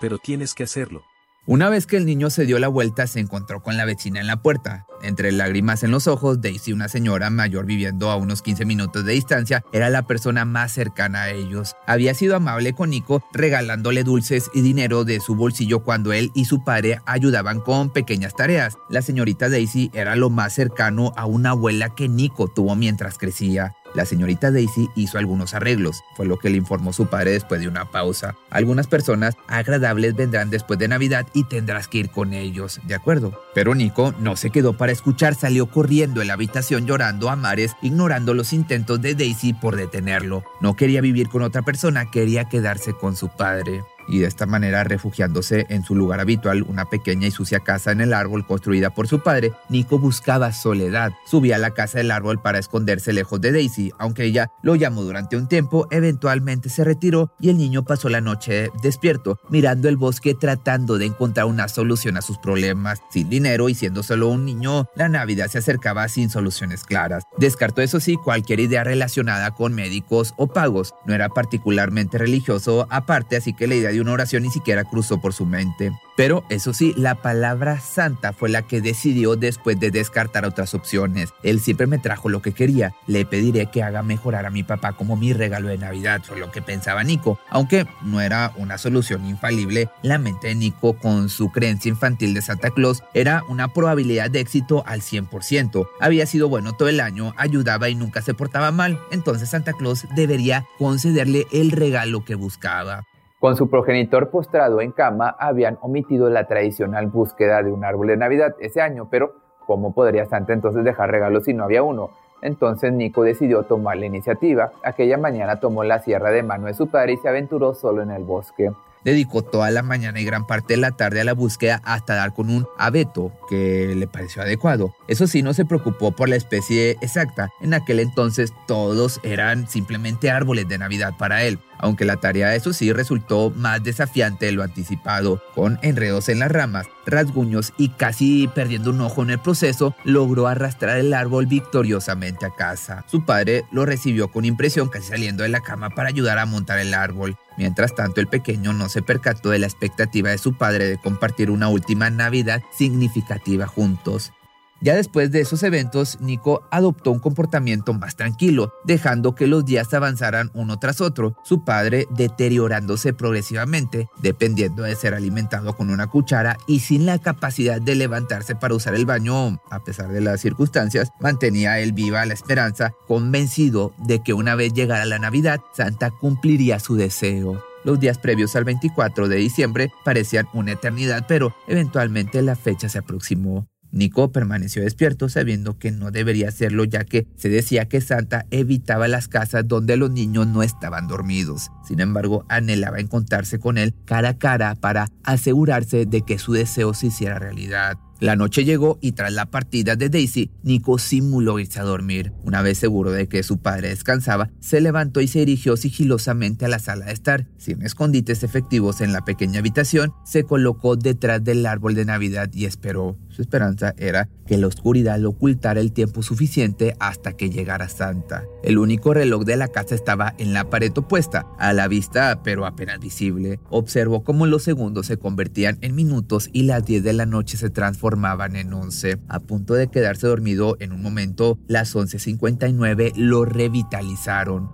pero 0.00 0.18
tienes 0.18 0.54
que 0.54 0.64
hacerlo. 0.64 1.04
Una 1.48 1.68
vez 1.68 1.86
que 1.86 1.96
el 1.96 2.06
niño 2.06 2.28
se 2.28 2.44
dio 2.44 2.58
la 2.58 2.66
vuelta, 2.66 3.06
se 3.06 3.20
encontró 3.20 3.62
con 3.62 3.76
la 3.76 3.84
vecina 3.84 4.18
en 4.18 4.26
la 4.26 4.42
puerta. 4.42 4.84
Entre 5.00 5.30
lágrimas 5.30 5.84
en 5.84 5.92
los 5.92 6.08
ojos, 6.08 6.40
Daisy, 6.40 6.72
una 6.72 6.88
señora 6.88 7.30
mayor 7.30 7.66
viviendo 7.66 8.10
a 8.10 8.16
unos 8.16 8.42
15 8.42 8.64
minutos 8.64 9.04
de 9.04 9.12
distancia, 9.12 9.62
era 9.72 9.88
la 9.88 10.08
persona 10.08 10.44
más 10.44 10.72
cercana 10.72 11.22
a 11.22 11.30
ellos. 11.30 11.76
Había 11.86 12.14
sido 12.14 12.34
amable 12.34 12.72
con 12.72 12.90
Nico, 12.90 13.22
regalándole 13.32 14.02
dulces 14.02 14.50
y 14.54 14.62
dinero 14.62 15.04
de 15.04 15.20
su 15.20 15.36
bolsillo 15.36 15.84
cuando 15.84 16.12
él 16.12 16.32
y 16.34 16.46
su 16.46 16.64
padre 16.64 17.00
ayudaban 17.06 17.60
con 17.60 17.90
pequeñas 17.90 18.34
tareas. 18.34 18.76
La 18.90 19.00
señorita 19.00 19.48
Daisy 19.48 19.92
era 19.94 20.16
lo 20.16 20.30
más 20.30 20.52
cercano 20.52 21.12
a 21.14 21.26
una 21.26 21.50
abuela 21.50 21.94
que 21.94 22.08
Nico 22.08 22.48
tuvo 22.48 22.74
mientras 22.74 23.18
crecía. 23.18 23.76
La 23.96 24.04
señorita 24.04 24.50
Daisy 24.50 24.90
hizo 24.94 25.16
algunos 25.16 25.54
arreglos, 25.54 26.04
fue 26.16 26.26
lo 26.26 26.38
que 26.38 26.50
le 26.50 26.58
informó 26.58 26.92
su 26.92 27.06
padre 27.06 27.30
después 27.30 27.62
de 27.62 27.68
una 27.68 27.86
pausa. 27.86 28.36
Algunas 28.50 28.88
personas 28.88 29.36
agradables 29.48 30.14
vendrán 30.14 30.50
después 30.50 30.78
de 30.78 30.86
Navidad 30.86 31.26
y 31.32 31.44
tendrás 31.44 31.88
que 31.88 31.98
ir 31.98 32.10
con 32.10 32.34
ellos, 32.34 32.78
¿de 32.84 32.94
acuerdo? 32.94 33.40
Pero 33.54 33.74
Nico 33.74 34.12
no 34.20 34.36
se 34.36 34.50
quedó 34.50 34.74
para 34.74 34.92
escuchar, 34.92 35.34
salió 35.34 35.70
corriendo 35.70 36.20
en 36.20 36.28
la 36.28 36.34
habitación 36.34 36.86
llorando 36.86 37.30
a 37.30 37.36
mares, 37.36 37.74
ignorando 37.80 38.34
los 38.34 38.52
intentos 38.52 39.00
de 39.00 39.14
Daisy 39.14 39.54
por 39.54 39.76
detenerlo. 39.76 40.44
No 40.60 40.76
quería 40.76 41.00
vivir 41.00 41.30
con 41.30 41.40
otra 41.40 41.62
persona, 41.62 42.10
quería 42.10 42.50
quedarse 42.50 42.92
con 42.92 43.16
su 43.16 43.30
padre 43.30 43.82
y 44.08 44.18
de 44.18 44.26
esta 44.26 44.46
manera 44.46 44.84
refugiándose 44.84 45.66
en 45.68 45.84
su 45.84 45.94
lugar 45.94 46.20
habitual, 46.20 46.62
una 46.62 46.86
pequeña 46.86 47.26
y 47.26 47.30
sucia 47.30 47.60
casa 47.60 47.92
en 47.92 48.00
el 48.00 48.12
árbol 48.12 48.46
construida 48.46 48.90
por 48.90 49.08
su 49.08 49.22
padre, 49.22 49.52
Nico 49.68 49.98
buscaba 49.98 50.52
soledad. 50.52 51.12
Subía 51.26 51.56
a 51.56 51.58
la 51.58 51.72
casa 51.72 51.98
del 51.98 52.10
árbol 52.10 52.40
para 52.40 52.58
esconderse 52.58 53.12
lejos 53.12 53.40
de 53.40 53.52
Daisy, 53.52 53.92
aunque 53.98 54.24
ella 54.24 54.50
lo 54.62 54.74
llamó 54.76 55.02
durante 55.02 55.36
un 55.36 55.48
tiempo, 55.48 55.86
eventualmente 55.90 56.68
se 56.68 56.84
retiró 56.84 57.32
y 57.40 57.50
el 57.50 57.58
niño 57.58 57.84
pasó 57.84 58.08
la 58.08 58.20
noche 58.20 58.70
despierto, 58.82 59.38
mirando 59.48 59.88
el 59.88 59.96
bosque 59.96 60.34
tratando 60.34 60.98
de 60.98 61.06
encontrar 61.06 61.46
una 61.46 61.68
solución 61.68 62.16
a 62.16 62.22
sus 62.22 62.38
problemas. 62.38 63.00
Sin 63.10 63.28
dinero 63.28 63.68
y 63.68 63.74
siendo 63.74 64.02
solo 64.02 64.28
un 64.28 64.44
niño, 64.44 64.86
la 64.94 65.08
Navidad 65.08 65.48
se 65.48 65.58
acercaba 65.58 66.08
sin 66.08 66.30
soluciones 66.30 66.84
claras. 66.84 67.24
Descartó 67.38 67.82
eso 67.82 68.00
sí 68.00 68.16
cualquier 68.16 68.60
idea 68.60 68.84
relacionada 68.84 69.50
con 69.52 69.74
médicos 69.74 70.34
o 70.36 70.48
pagos. 70.48 70.94
No 71.06 71.14
era 71.14 71.28
particularmente 71.28 72.18
religioso 72.18 72.86
aparte, 72.90 73.36
así 73.36 73.52
que 73.52 73.66
la 73.66 73.74
idea 73.74 73.90
una 74.00 74.12
oración 74.12 74.42
ni 74.42 74.50
siquiera 74.50 74.84
cruzó 74.84 75.20
por 75.20 75.32
su 75.32 75.46
mente. 75.46 75.92
Pero 76.16 76.44
eso 76.48 76.72
sí, 76.72 76.94
la 76.96 77.16
palabra 77.16 77.78
santa 77.78 78.32
fue 78.32 78.48
la 78.48 78.62
que 78.62 78.80
decidió 78.80 79.36
después 79.36 79.78
de 79.78 79.90
descartar 79.90 80.46
otras 80.46 80.72
opciones. 80.72 81.34
Él 81.42 81.60
siempre 81.60 81.86
me 81.86 81.98
trajo 81.98 82.30
lo 82.30 82.40
que 82.40 82.52
quería. 82.52 82.94
Le 83.06 83.26
pediré 83.26 83.66
que 83.66 83.82
haga 83.82 84.02
mejorar 84.02 84.46
a 84.46 84.50
mi 84.50 84.62
papá 84.62 84.94
como 84.94 85.16
mi 85.16 85.34
regalo 85.34 85.68
de 85.68 85.76
Navidad, 85.76 86.22
fue 86.24 86.38
lo 86.38 86.50
que 86.50 86.62
pensaba 86.62 87.04
Nico. 87.04 87.38
Aunque 87.50 87.86
no 88.02 88.22
era 88.22 88.52
una 88.56 88.78
solución 88.78 89.26
infalible, 89.26 89.90
la 90.02 90.18
mente 90.18 90.48
de 90.48 90.54
Nico 90.54 90.94
con 90.94 91.28
su 91.28 91.50
creencia 91.50 91.90
infantil 91.90 92.32
de 92.32 92.42
Santa 92.42 92.70
Claus 92.70 93.02
era 93.12 93.42
una 93.48 93.68
probabilidad 93.68 94.30
de 94.30 94.40
éxito 94.40 94.84
al 94.86 95.02
100%. 95.02 95.86
Había 96.00 96.24
sido 96.24 96.48
bueno 96.48 96.72
todo 96.72 96.88
el 96.88 97.00
año, 97.00 97.34
ayudaba 97.36 97.90
y 97.90 97.94
nunca 97.94 98.22
se 98.22 98.34
portaba 98.34 98.72
mal, 98.72 98.98
entonces 99.10 99.50
Santa 99.50 99.74
Claus 99.74 100.06
debería 100.14 100.64
concederle 100.78 101.46
el 101.52 101.72
regalo 101.72 102.24
que 102.24 102.34
buscaba. 102.34 103.04
Con 103.46 103.54
su 103.54 103.70
progenitor 103.70 104.30
postrado 104.30 104.80
en 104.80 104.90
cama, 104.90 105.36
habían 105.38 105.78
omitido 105.80 106.28
la 106.28 106.48
tradicional 106.48 107.06
búsqueda 107.06 107.62
de 107.62 107.70
un 107.70 107.84
árbol 107.84 108.08
de 108.08 108.16
Navidad 108.16 108.56
ese 108.58 108.80
año, 108.80 109.06
pero 109.08 109.34
¿cómo 109.68 109.94
podría 109.94 110.26
Santa 110.26 110.52
entonces 110.52 110.82
dejar 110.82 111.12
regalos 111.12 111.44
si 111.44 111.54
no 111.54 111.62
había 111.62 111.84
uno? 111.84 112.10
Entonces 112.42 112.92
Nico 112.92 113.22
decidió 113.22 113.62
tomar 113.62 113.98
la 113.98 114.06
iniciativa. 114.06 114.72
Aquella 114.82 115.16
mañana 115.16 115.60
tomó 115.60 115.84
la 115.84 116.00
sierra 116.00 116.32
de 116.32 116.42
mano 116.42 116.66
de 116.66 116.74
su 116.74 116.88
padre 116.88 117.12
y 117.12 117.16
se 117.18 117.28
aventuró 117.28 117.72
solo 117.74 118.02
en 118.02 118.10
el 118.10 118.24
bosque. 118.24 118.72
Dedicó 119.06 119.42
toda 119.42 119.70
la 119.70 119.82
mañana 119.82 120.20
y 120.20 120.24
gran 120.24 120.46
parte 120.46 120.74
de 120.74 120.80
la 120.80 120.90
tarde 120.90 121.20
a 121.20 121.24
la 121.24 121.32
búsqueda 121.32 121.80
hasta 121.84 122.16
dar 122.16 122.34
con 122.34 122.50
un 122.50 122.66
abeto 122.76 123.32
que 123.48 123.94
le 123.96 124.08
pareció 124.08 124.42
adecuado. 124.42 124.94
Eso 125.06 125.26
sí, 125.26 125.42
no 125.42 125.54
se 125.54 125.64
preocupó 125.64 126.10
por 126.10 126.28
la 126.28 126.34
especie 126.36 126.98
exacta. 127.00 127.48
En 127.60 127.72
aquel 127.72 128.00
entonces 128.00 128.52
todos 128.66 129.20
eran 129.22 129.68
simplemente 129.68 130.30
árboles 130.30 130.68
de 130.68 130.78
Navidad 130.78 131.14
para 131.16 131.44
él 131.44 131.60
aunque 131.78 132.04
la 132.04 132.16
tarea 132.16 132.54
eso 132.54 132.72
sí 132.72 132.92
resultó 132.92 133.50
más 133.50 133.82
desafiante 133.82 134.46
de 134.46 134.52
lo 134.52 134.62
anticipado, 134.62 135.42
con 135.54 135.78
enredos 135.82 136.28
en 136.28 136.38
las 136.38 136.50
ramas, 136.50 136.86
rasguños 137.06 137.72
y 137.78 137.90
casi 137.90 138.48
perdiendo 138.48 138.90
un 138.90 139.00
ojo 139.00 139.22
en 139.22 139.30
el 139.30 139.38
proceso, 139.38 139.94
logró 140.04 140.46
arrastrar 140.46 140.98
el 140.98 141.14
árbol 141.14 141.46
victoriosamente 141.46 142.46
a 142.46 142.50
casa. 142.50 143.04
Su 143.08 143.24
padre 143.24 143.64
lo 143.72 143.86
recibió 143.86 144.28
con 144.28 144.44
impresión 144.44 144.88
casi 144.88 145.08
saliendo 145.08 145.42
de 145.42 145.48
la 145.48 145.60
cama 145.60 145.90
para 145.90 146.08
ayudar 146.08 146.38
a 146.38 146.46
montar 146.46 146.78
el 146.78 146.94
árbol. 146.94 147.36
Mientras 147.56 147.94
tanto, 147.94 148.20
el 148.20 148.26
pequeño 148.26 148.72
no 148.72 148.88
se 148.88 149.02
percató 149.02 149.50
de 149.50 149.58
la 149.58 149.66
expectativa 149.66 150.30
de 150.30 150.38
su 150.38 150.54
padre 150.54 150.86
de 150.88 150.98
compartir 150.98 151.50
una 151.50 151.68
última 151.68 152.10
Navidad 152.10 152.62
significativa 152.76 153.66
juntos. 153.66 154.32
Ya 154.80 154.94
después 154.94 155.30
de 155.30 155.40
esos 155.40 155.62
eventos, 155.62 156.18
Nico 156.20 156.66
adoptó 156.70 157.10
un 157.10 157.18
comportamiento 157.18 157.94
más 157.94 158.16
tranquilo, 158.16 158.72
dejando 158.84 159.34
que 159.34 159.46
los 159.46 159.64
días 159.64 159.92
avanzaran 159.94 160.50
uno 160.54 160.78
tras 160.78 161.00
otro, 161.00 161.36
su 161.44 161.64
padre 161.64 162.06
deteriorándose 162.10 163.14
progresivamente, 163.14 164.08
dependiendo 164.20 164.82
de 164.82 164.94
ser 164.94 165.14
alimentado 165.14 165.74
con 165.74 165.90
una 165.90 166.06
cuchara 166.06 166.58
y 166.66 166.80
sin 166.80 167.06
la 167.06 167.18
capacidad 167.18 167.80
de 167.80 167.94
levantarse 167.94 168.54
para 168.54 168.74
usar 168.74 168.94
el 168.94 169.06
baño, 169.06 169.60
a 169.70 169.82
pesar 169.82 170.08
de 170.08 170.20
las 170.20 170.40
circunstancias, 170.40 171.10
mantenía 171.20 171.78
él 171.80 171.92
viva 171.92 172.26
la 172.26 172.34
esperanza, 172.34 172.92
convencido 173.06 173.94
de 173.98 174.22
que 174.22 174.34
una 174.34 174.54
vez 174.54 174.72
llegara 174.74 175.04
la 175.04 175.18
Navidad, 175.18 175.60
Santa 175.74 176.10
cumpliría 176.10 176.78
su 176.80 176.96
deseo. 176.96 177.62
Los 177.84 178.00
días 178.00 178.18
previos 178.18 178.56
al 178.56 178.64
24 178.64 179.28
de 179.28 179.36
diciembre 179.36 179.92
parecían 180.04 180.48
una 180.52 180.72
eternidad, 180.72 181.24
pero 181.28 181.54
eventualmente 181.68 182.42
la 182.42 182.56
fecha 182.56 182.88
se 182.88 182.98
aproximó. 182.98 183.68
Nico 183.96 184.30
permaneció 184.30 184.82
despierto 184.82 185.28
sabiendo 185.28 185.78
que 185.78 185.90
no 185.90 186.10
debería 186.10 186.48
hacerlo 186.48 186.84
ya 186.84 187.04
que 187.04 187.26
se 187.36 187.48
decía 187.48 187.88
que 187.88 188.00
Santa 188.00 188.46
evitaba 188.50 189.08
las 189.08 189.26
casas 189.26 189.66
donde 189.66 189.96
los 189.96 190.10
niños 190.10 190.46
no 190.46 190.62
estaban 190.62 191.08
dormidos. 191.08 191.70
Sin 191.86 192.00
embargo, 192.00 192.44
anhelaba 192.48 193.00
encontrarse 193.00 193.58
con 193.58 193.78
él 193.78 193.94
cara 194.04 194.30
a 194.30 194.38
cara 194.38 194.74
para 194.74 195.08
asegurarse 195.24 196.06
de 196.06 196.22
que 196.22 196.38
su 196.38 196.52
deseo 196.52 196.94
se 196.94 197.08
hiciera 197.08 197.38
realidad. 197.38 197.96
La 198.18 198.34
noche 198.34 198.64
llegó 198.64 198.98
y 199.02 199.12
tras 199.12 199.30
la 199.34 199.44
partida 199.50 199.94
de 199.94 200.08
Daisy, 200.08 200.50
Nico 200.62 200.98
simuló 200.98 201.58
irse 201.58 201.80
a 201.80 201.82
dormir. 201.82 202.32
Una 202.44 202.62
vez 202.62 202.78
seguro 202.78 203.10
de 203.10 203.28
que 203.28 203.42
su 203.42 203.58
padre 203.58 203.90
descansaba, 203.90 204.48
se 204.58 204.80
levantó 204.80 205.20
y 205.20 205.28
se 205.28 205.40
dirigió 205.40 205.76
sigilosamente 205.76 206.64
a 206.64 206.68
la 206.68 206.78
sala 206.78 207.06
de 207.06 207.12
estar. 207.12 207.46
Sin 207.58 207.82
escondites 207.82 208.42
efectivos 208.42 209.02
en 209.02 209.12
la 209.12 209.22
pequeña 209.26 209.58
habitación, 209.58 210.14
se 210.24 210.44
colocó 210.44 210.96
detrás 210.96 211.44
del 211.44 211.66
árbol 211.66 211.94
de 211.94 212.06
Navidad 212.06 212.50
y 212.54 212.64
esperó. 212.64 213.18
Su 213.28 213.42
esperanza 213.42 213.94
era 213.98 214.30
que 214.46 214.56
la 214.56 214.68
oscuridad 214.68 215.18
lo 215.18 215.30
ocultara 215.30 215.80
el 215.80 215.92
tiempo 215.92 216.22
suficiente 216.22 216.96
hasta 217.00 217.34
que 217.34 217.50
llegara 217.50 217.90
Santa. 217.90 218.44
El 218.62 218.78
único 218.78 219.12
reloj 219.12 219.44
de 219.44 219.56
la 219.56 219.68
casa 219.68 219.94
estaba 219.94 220.34
en 220.38 220.54
la 220.54 220.70
pared 220.70 220.96
opuesta, 220.96 221.46
a 221.58 221.74
la 221.74 221.86
vista 221.86 222.40
pero 222.42 222.64
apenas 222.64 222.98
visible. 222.98 223.60
Observó 223.68 224.24
cómo 224.24 224.46
los 224.46 224.62
segundos 224.62 225.06
se 225.06 225.18
convertían 225.18 225.76
en 225.82 225.94
minutos 225.94 226.48
y 226.54 226.62
las 226.62 226.86
10 226.86 227.02
de 227.02 227.12
la 227.12 227.26
noche 227.26 227.58
se 227.58 227.68
transformaban 227.68 228.05
en 228.54 228.72
11. 228.72 229.18
A 229.28 229.40
punto 229.40 229.74
de 229.74 229.88
quedarse 229.88 230.26
dormido 230.26 230.76
en 230.80 230.92
un 230.92 231.02
momento, 231.02 231.58
las 231.66 231.96
11.59 231.96 233.12
lo 233.16 233.44
revitalizaron. 233.44 234.70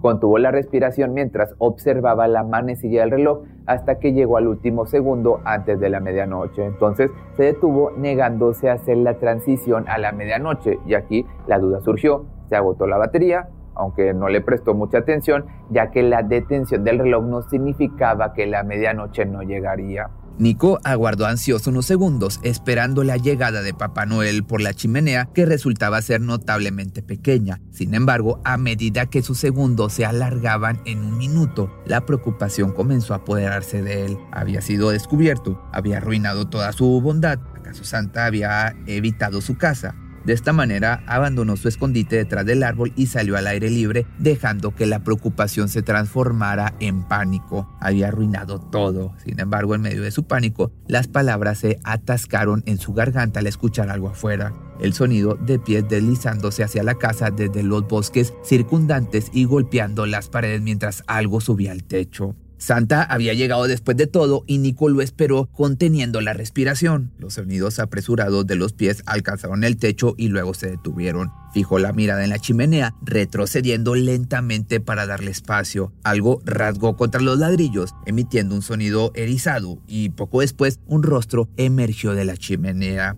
Contuvo 0.00 0.38
la 0.38 0.50
respiración 0.50 1.14
mientras 1.14 1.54
observaba 1.58 2.26
la 2.26 2.42
manecilla 2.42 3.02
del 3.02 3.12
reloj 3.12 3.44
hasta 3.66 4.00
que 4.00 4.12
llegó 4.12 4.36
al 4.36 4.48
último 4.48 4.84
segundo 4.84 5.40
antes 5.44 5.78
de 5.78 5.90
la 5.90 6.00
medianoche. 6.00 6.64
Entonces 6.64 7.10
se 7.36 7.44
detuvo 7.44 7.92
negándose 7.92 8.68
a 8.68 8.74
hacer 8.74 8.96
la 8.96 9.14
transición 9.18 9.88
a 9.88 9.98
la 9.98 10.10
medianoche 10.10 10.80
y 10.84 10.94
aquí 10.94 11.24
la 11.46 11.60
duda 11.60 11.80
surgió. 11.82 12.24
Se 12.48 12.56
agotó 12.56 12.88
la 12.88 12.96
batería, 12.96 13.48
aunque 13.76 14.12
no 14.12 14.28
le 14.28 14.40
prestó 14.40 14.74
mucha 14.74 14.98
atención, 14.98 15.46
ya 15.70 15.92
que 15.92 16.02
la 16.02 16.24
detención 16.24 16.82
del 16.82 16.98
reloj 16.98 17.24
no 17.24 17.42
significaba 17.42 18.34
que 18.34 18.46
la 18.46 18.64
medianoche 18.64 19.24
no 19.24 19.42
llegaría. 19.42 20.10
Nico 20.38 20.78
aguardó 20.84 21.26
ansioso 21.26 21.70
unos 21.70 21.86
segundos, 21.86 22.40
esperando 22.42 23.04
la 23.04 23.16
llegada 23.16 23.62
de 23.62 23.74
Papá 23.74 24.06
Noel 24.06 24.44
por 24.44 24.60
la 24.60 24.74
chimenea, 24.74 25.28
que 25.34 25.46
resultaba 25.46 26.02
ser 26.02 26.20
notablemente 26.20 27.02
pequeña. 27.02 27.60
Sin 27.70 27.94
embargo, 27.94 28.40
a 28.44 28.56
medida 28.56 29.06
que 29.06 29.22
sus 29.22 29.38
segundos 29.38 29.92
se 29.92 30.04
alargaban 30.04 30.80
en 30.84 30.98
un 30.98 31.18
minuto, 31.18 31.70
la 31.86 32.06
preocupación 32.06 32.72
comenzó 32.72 33.14
a 33.14 33.18
apoderarse 33.18 33.82
de 33.82 34.06
él. 34.06 34.18
Había 34.32 34.60
sido 34.60 34.90
descubierto, 34.90 35.62
había 35.72 35.98
arruinado 35.98 36.48
toda 36.48 36.72
su 36.72 37.00
bondad. 37.00 37.38
¿Acaso 37.56 37.84
Santa 37.84 38.26
había 38.26 38.74
evitado 38.86 39.40
su 39.40 39.56
casa? 39.56 39.94
De 40.24 40.32
esta 40.32 40.52
manera 40.52 41.02
abandonó 41.06 41.56
su 41.56 41.68
escondite 41.68 42.16
detrás 42.16 42.46
del 42.46 42.62
árbol 42.62 42.92
y 42.96 43.06
salió 43.06 43.36
al 43.36 43.46
aire 43.46 43.70
libre, 43.70 44.06
dejando 44.18 44.74
que 44.74 44.86
la 44.86 45.02
preocupación 45.02 45.68
se 45.68 45.82
transformara 45.82 46.74
en 46.78 47.02
pánico. 47.02 47.68
Había 47.80 48.08
arruinado 48.08 48.60
todo. 48.60 49.14
Sin 49.24 49.40
embargo, 49.40 49.74
en 49.74 49.82
medio 49.82 50.02
de 50.02 50.10
su 50.10 50.24
pánico, 50.24 50.70
las 50.86 51.08
palabras 51.08 51.58
se 51.58 51.80
atascaron 51.84 52.62
en 52.66 52.78
su 52.78 52.92
garganta 52.92 53.40
al 53.40 53.46
escuchar 53.46 53.90
algo 53.90 54.08
afuera. 54.08 54.52
El 54.80 54.94
sonido 54.94 55.34
de 55.34 55.58
pies 55.58 55.88
deslizándose 55.88 56.64
hacia 56.64 56.82
la 56.82 56.94
casa 56.94 57.30
desde 57.30 57.62
los 57.62 57.86
bosques 57.86 58.32
circundantes 58.44 59.30
y 59.32 59.44
golpeando 59.44 60.06
las 60.06 60.28
paredes 60.28 60.62
mientras 60.62 61.04
algo 61.06 61.40
subía 61.40 61.72
al 61.72 61.84
techo. 61.84 62.36
Santa 62.62 63.02
había 63.02 63.34
llegado 63.34 63.66
después 63.66 63.96
de 63.96 64.06
todo 64.06 64.44
y 64.46 64.58
Nico 64.58 64.88
lo 64.88 65.02
esperó 65.02 65.48
conteniendo 65.50 66.20
la 66.20 66.32
respiración. 66.32 67.10
Los 67.18 67.34
sonidos 67.34 67.80
apresurados 67.80 68.46
de 68.46 68.54
los 68.54 68.72
pies 68.72 69.02
alcanzaron 69.04 69.64
el 69.64 69.78
techo 69.78 70.14
y 70.16 70.28
luego 70.28 70.54
se 70.54 70.70
detuvieron. 70.70 71.32
Fijó 71.52 71.80
la 71.80 71.92
mirada 71.92 72.22
en 72.22 72.30
la 72.30 72.38
chimenea, 72.38 72.94
retrocediendo 73.02 73.96
lentamente 73.96 74.78
para 74.78 75.08
darle 75.08 75.32
espacio. 75.32 75.92
Algo 76.04 76.40
rasgó 76.44 76.96
contra 76.96 77.20
los 77.20 77.36
ladrillos, 77.40 77.96
emitiendo 78.06 78.54
un 78.54 78.62
sonido 78.62 79.10
erizado, 79.16 79.80
y 79.88 80.10
poco 80.10 80.40
después 80.40 80.78
un 80.86 81.02
rostro 81.02 81.48
emergió 81.56 82.14
de 82.14 82.26
la 82.26 82.36
chimenea. 82.36 83.16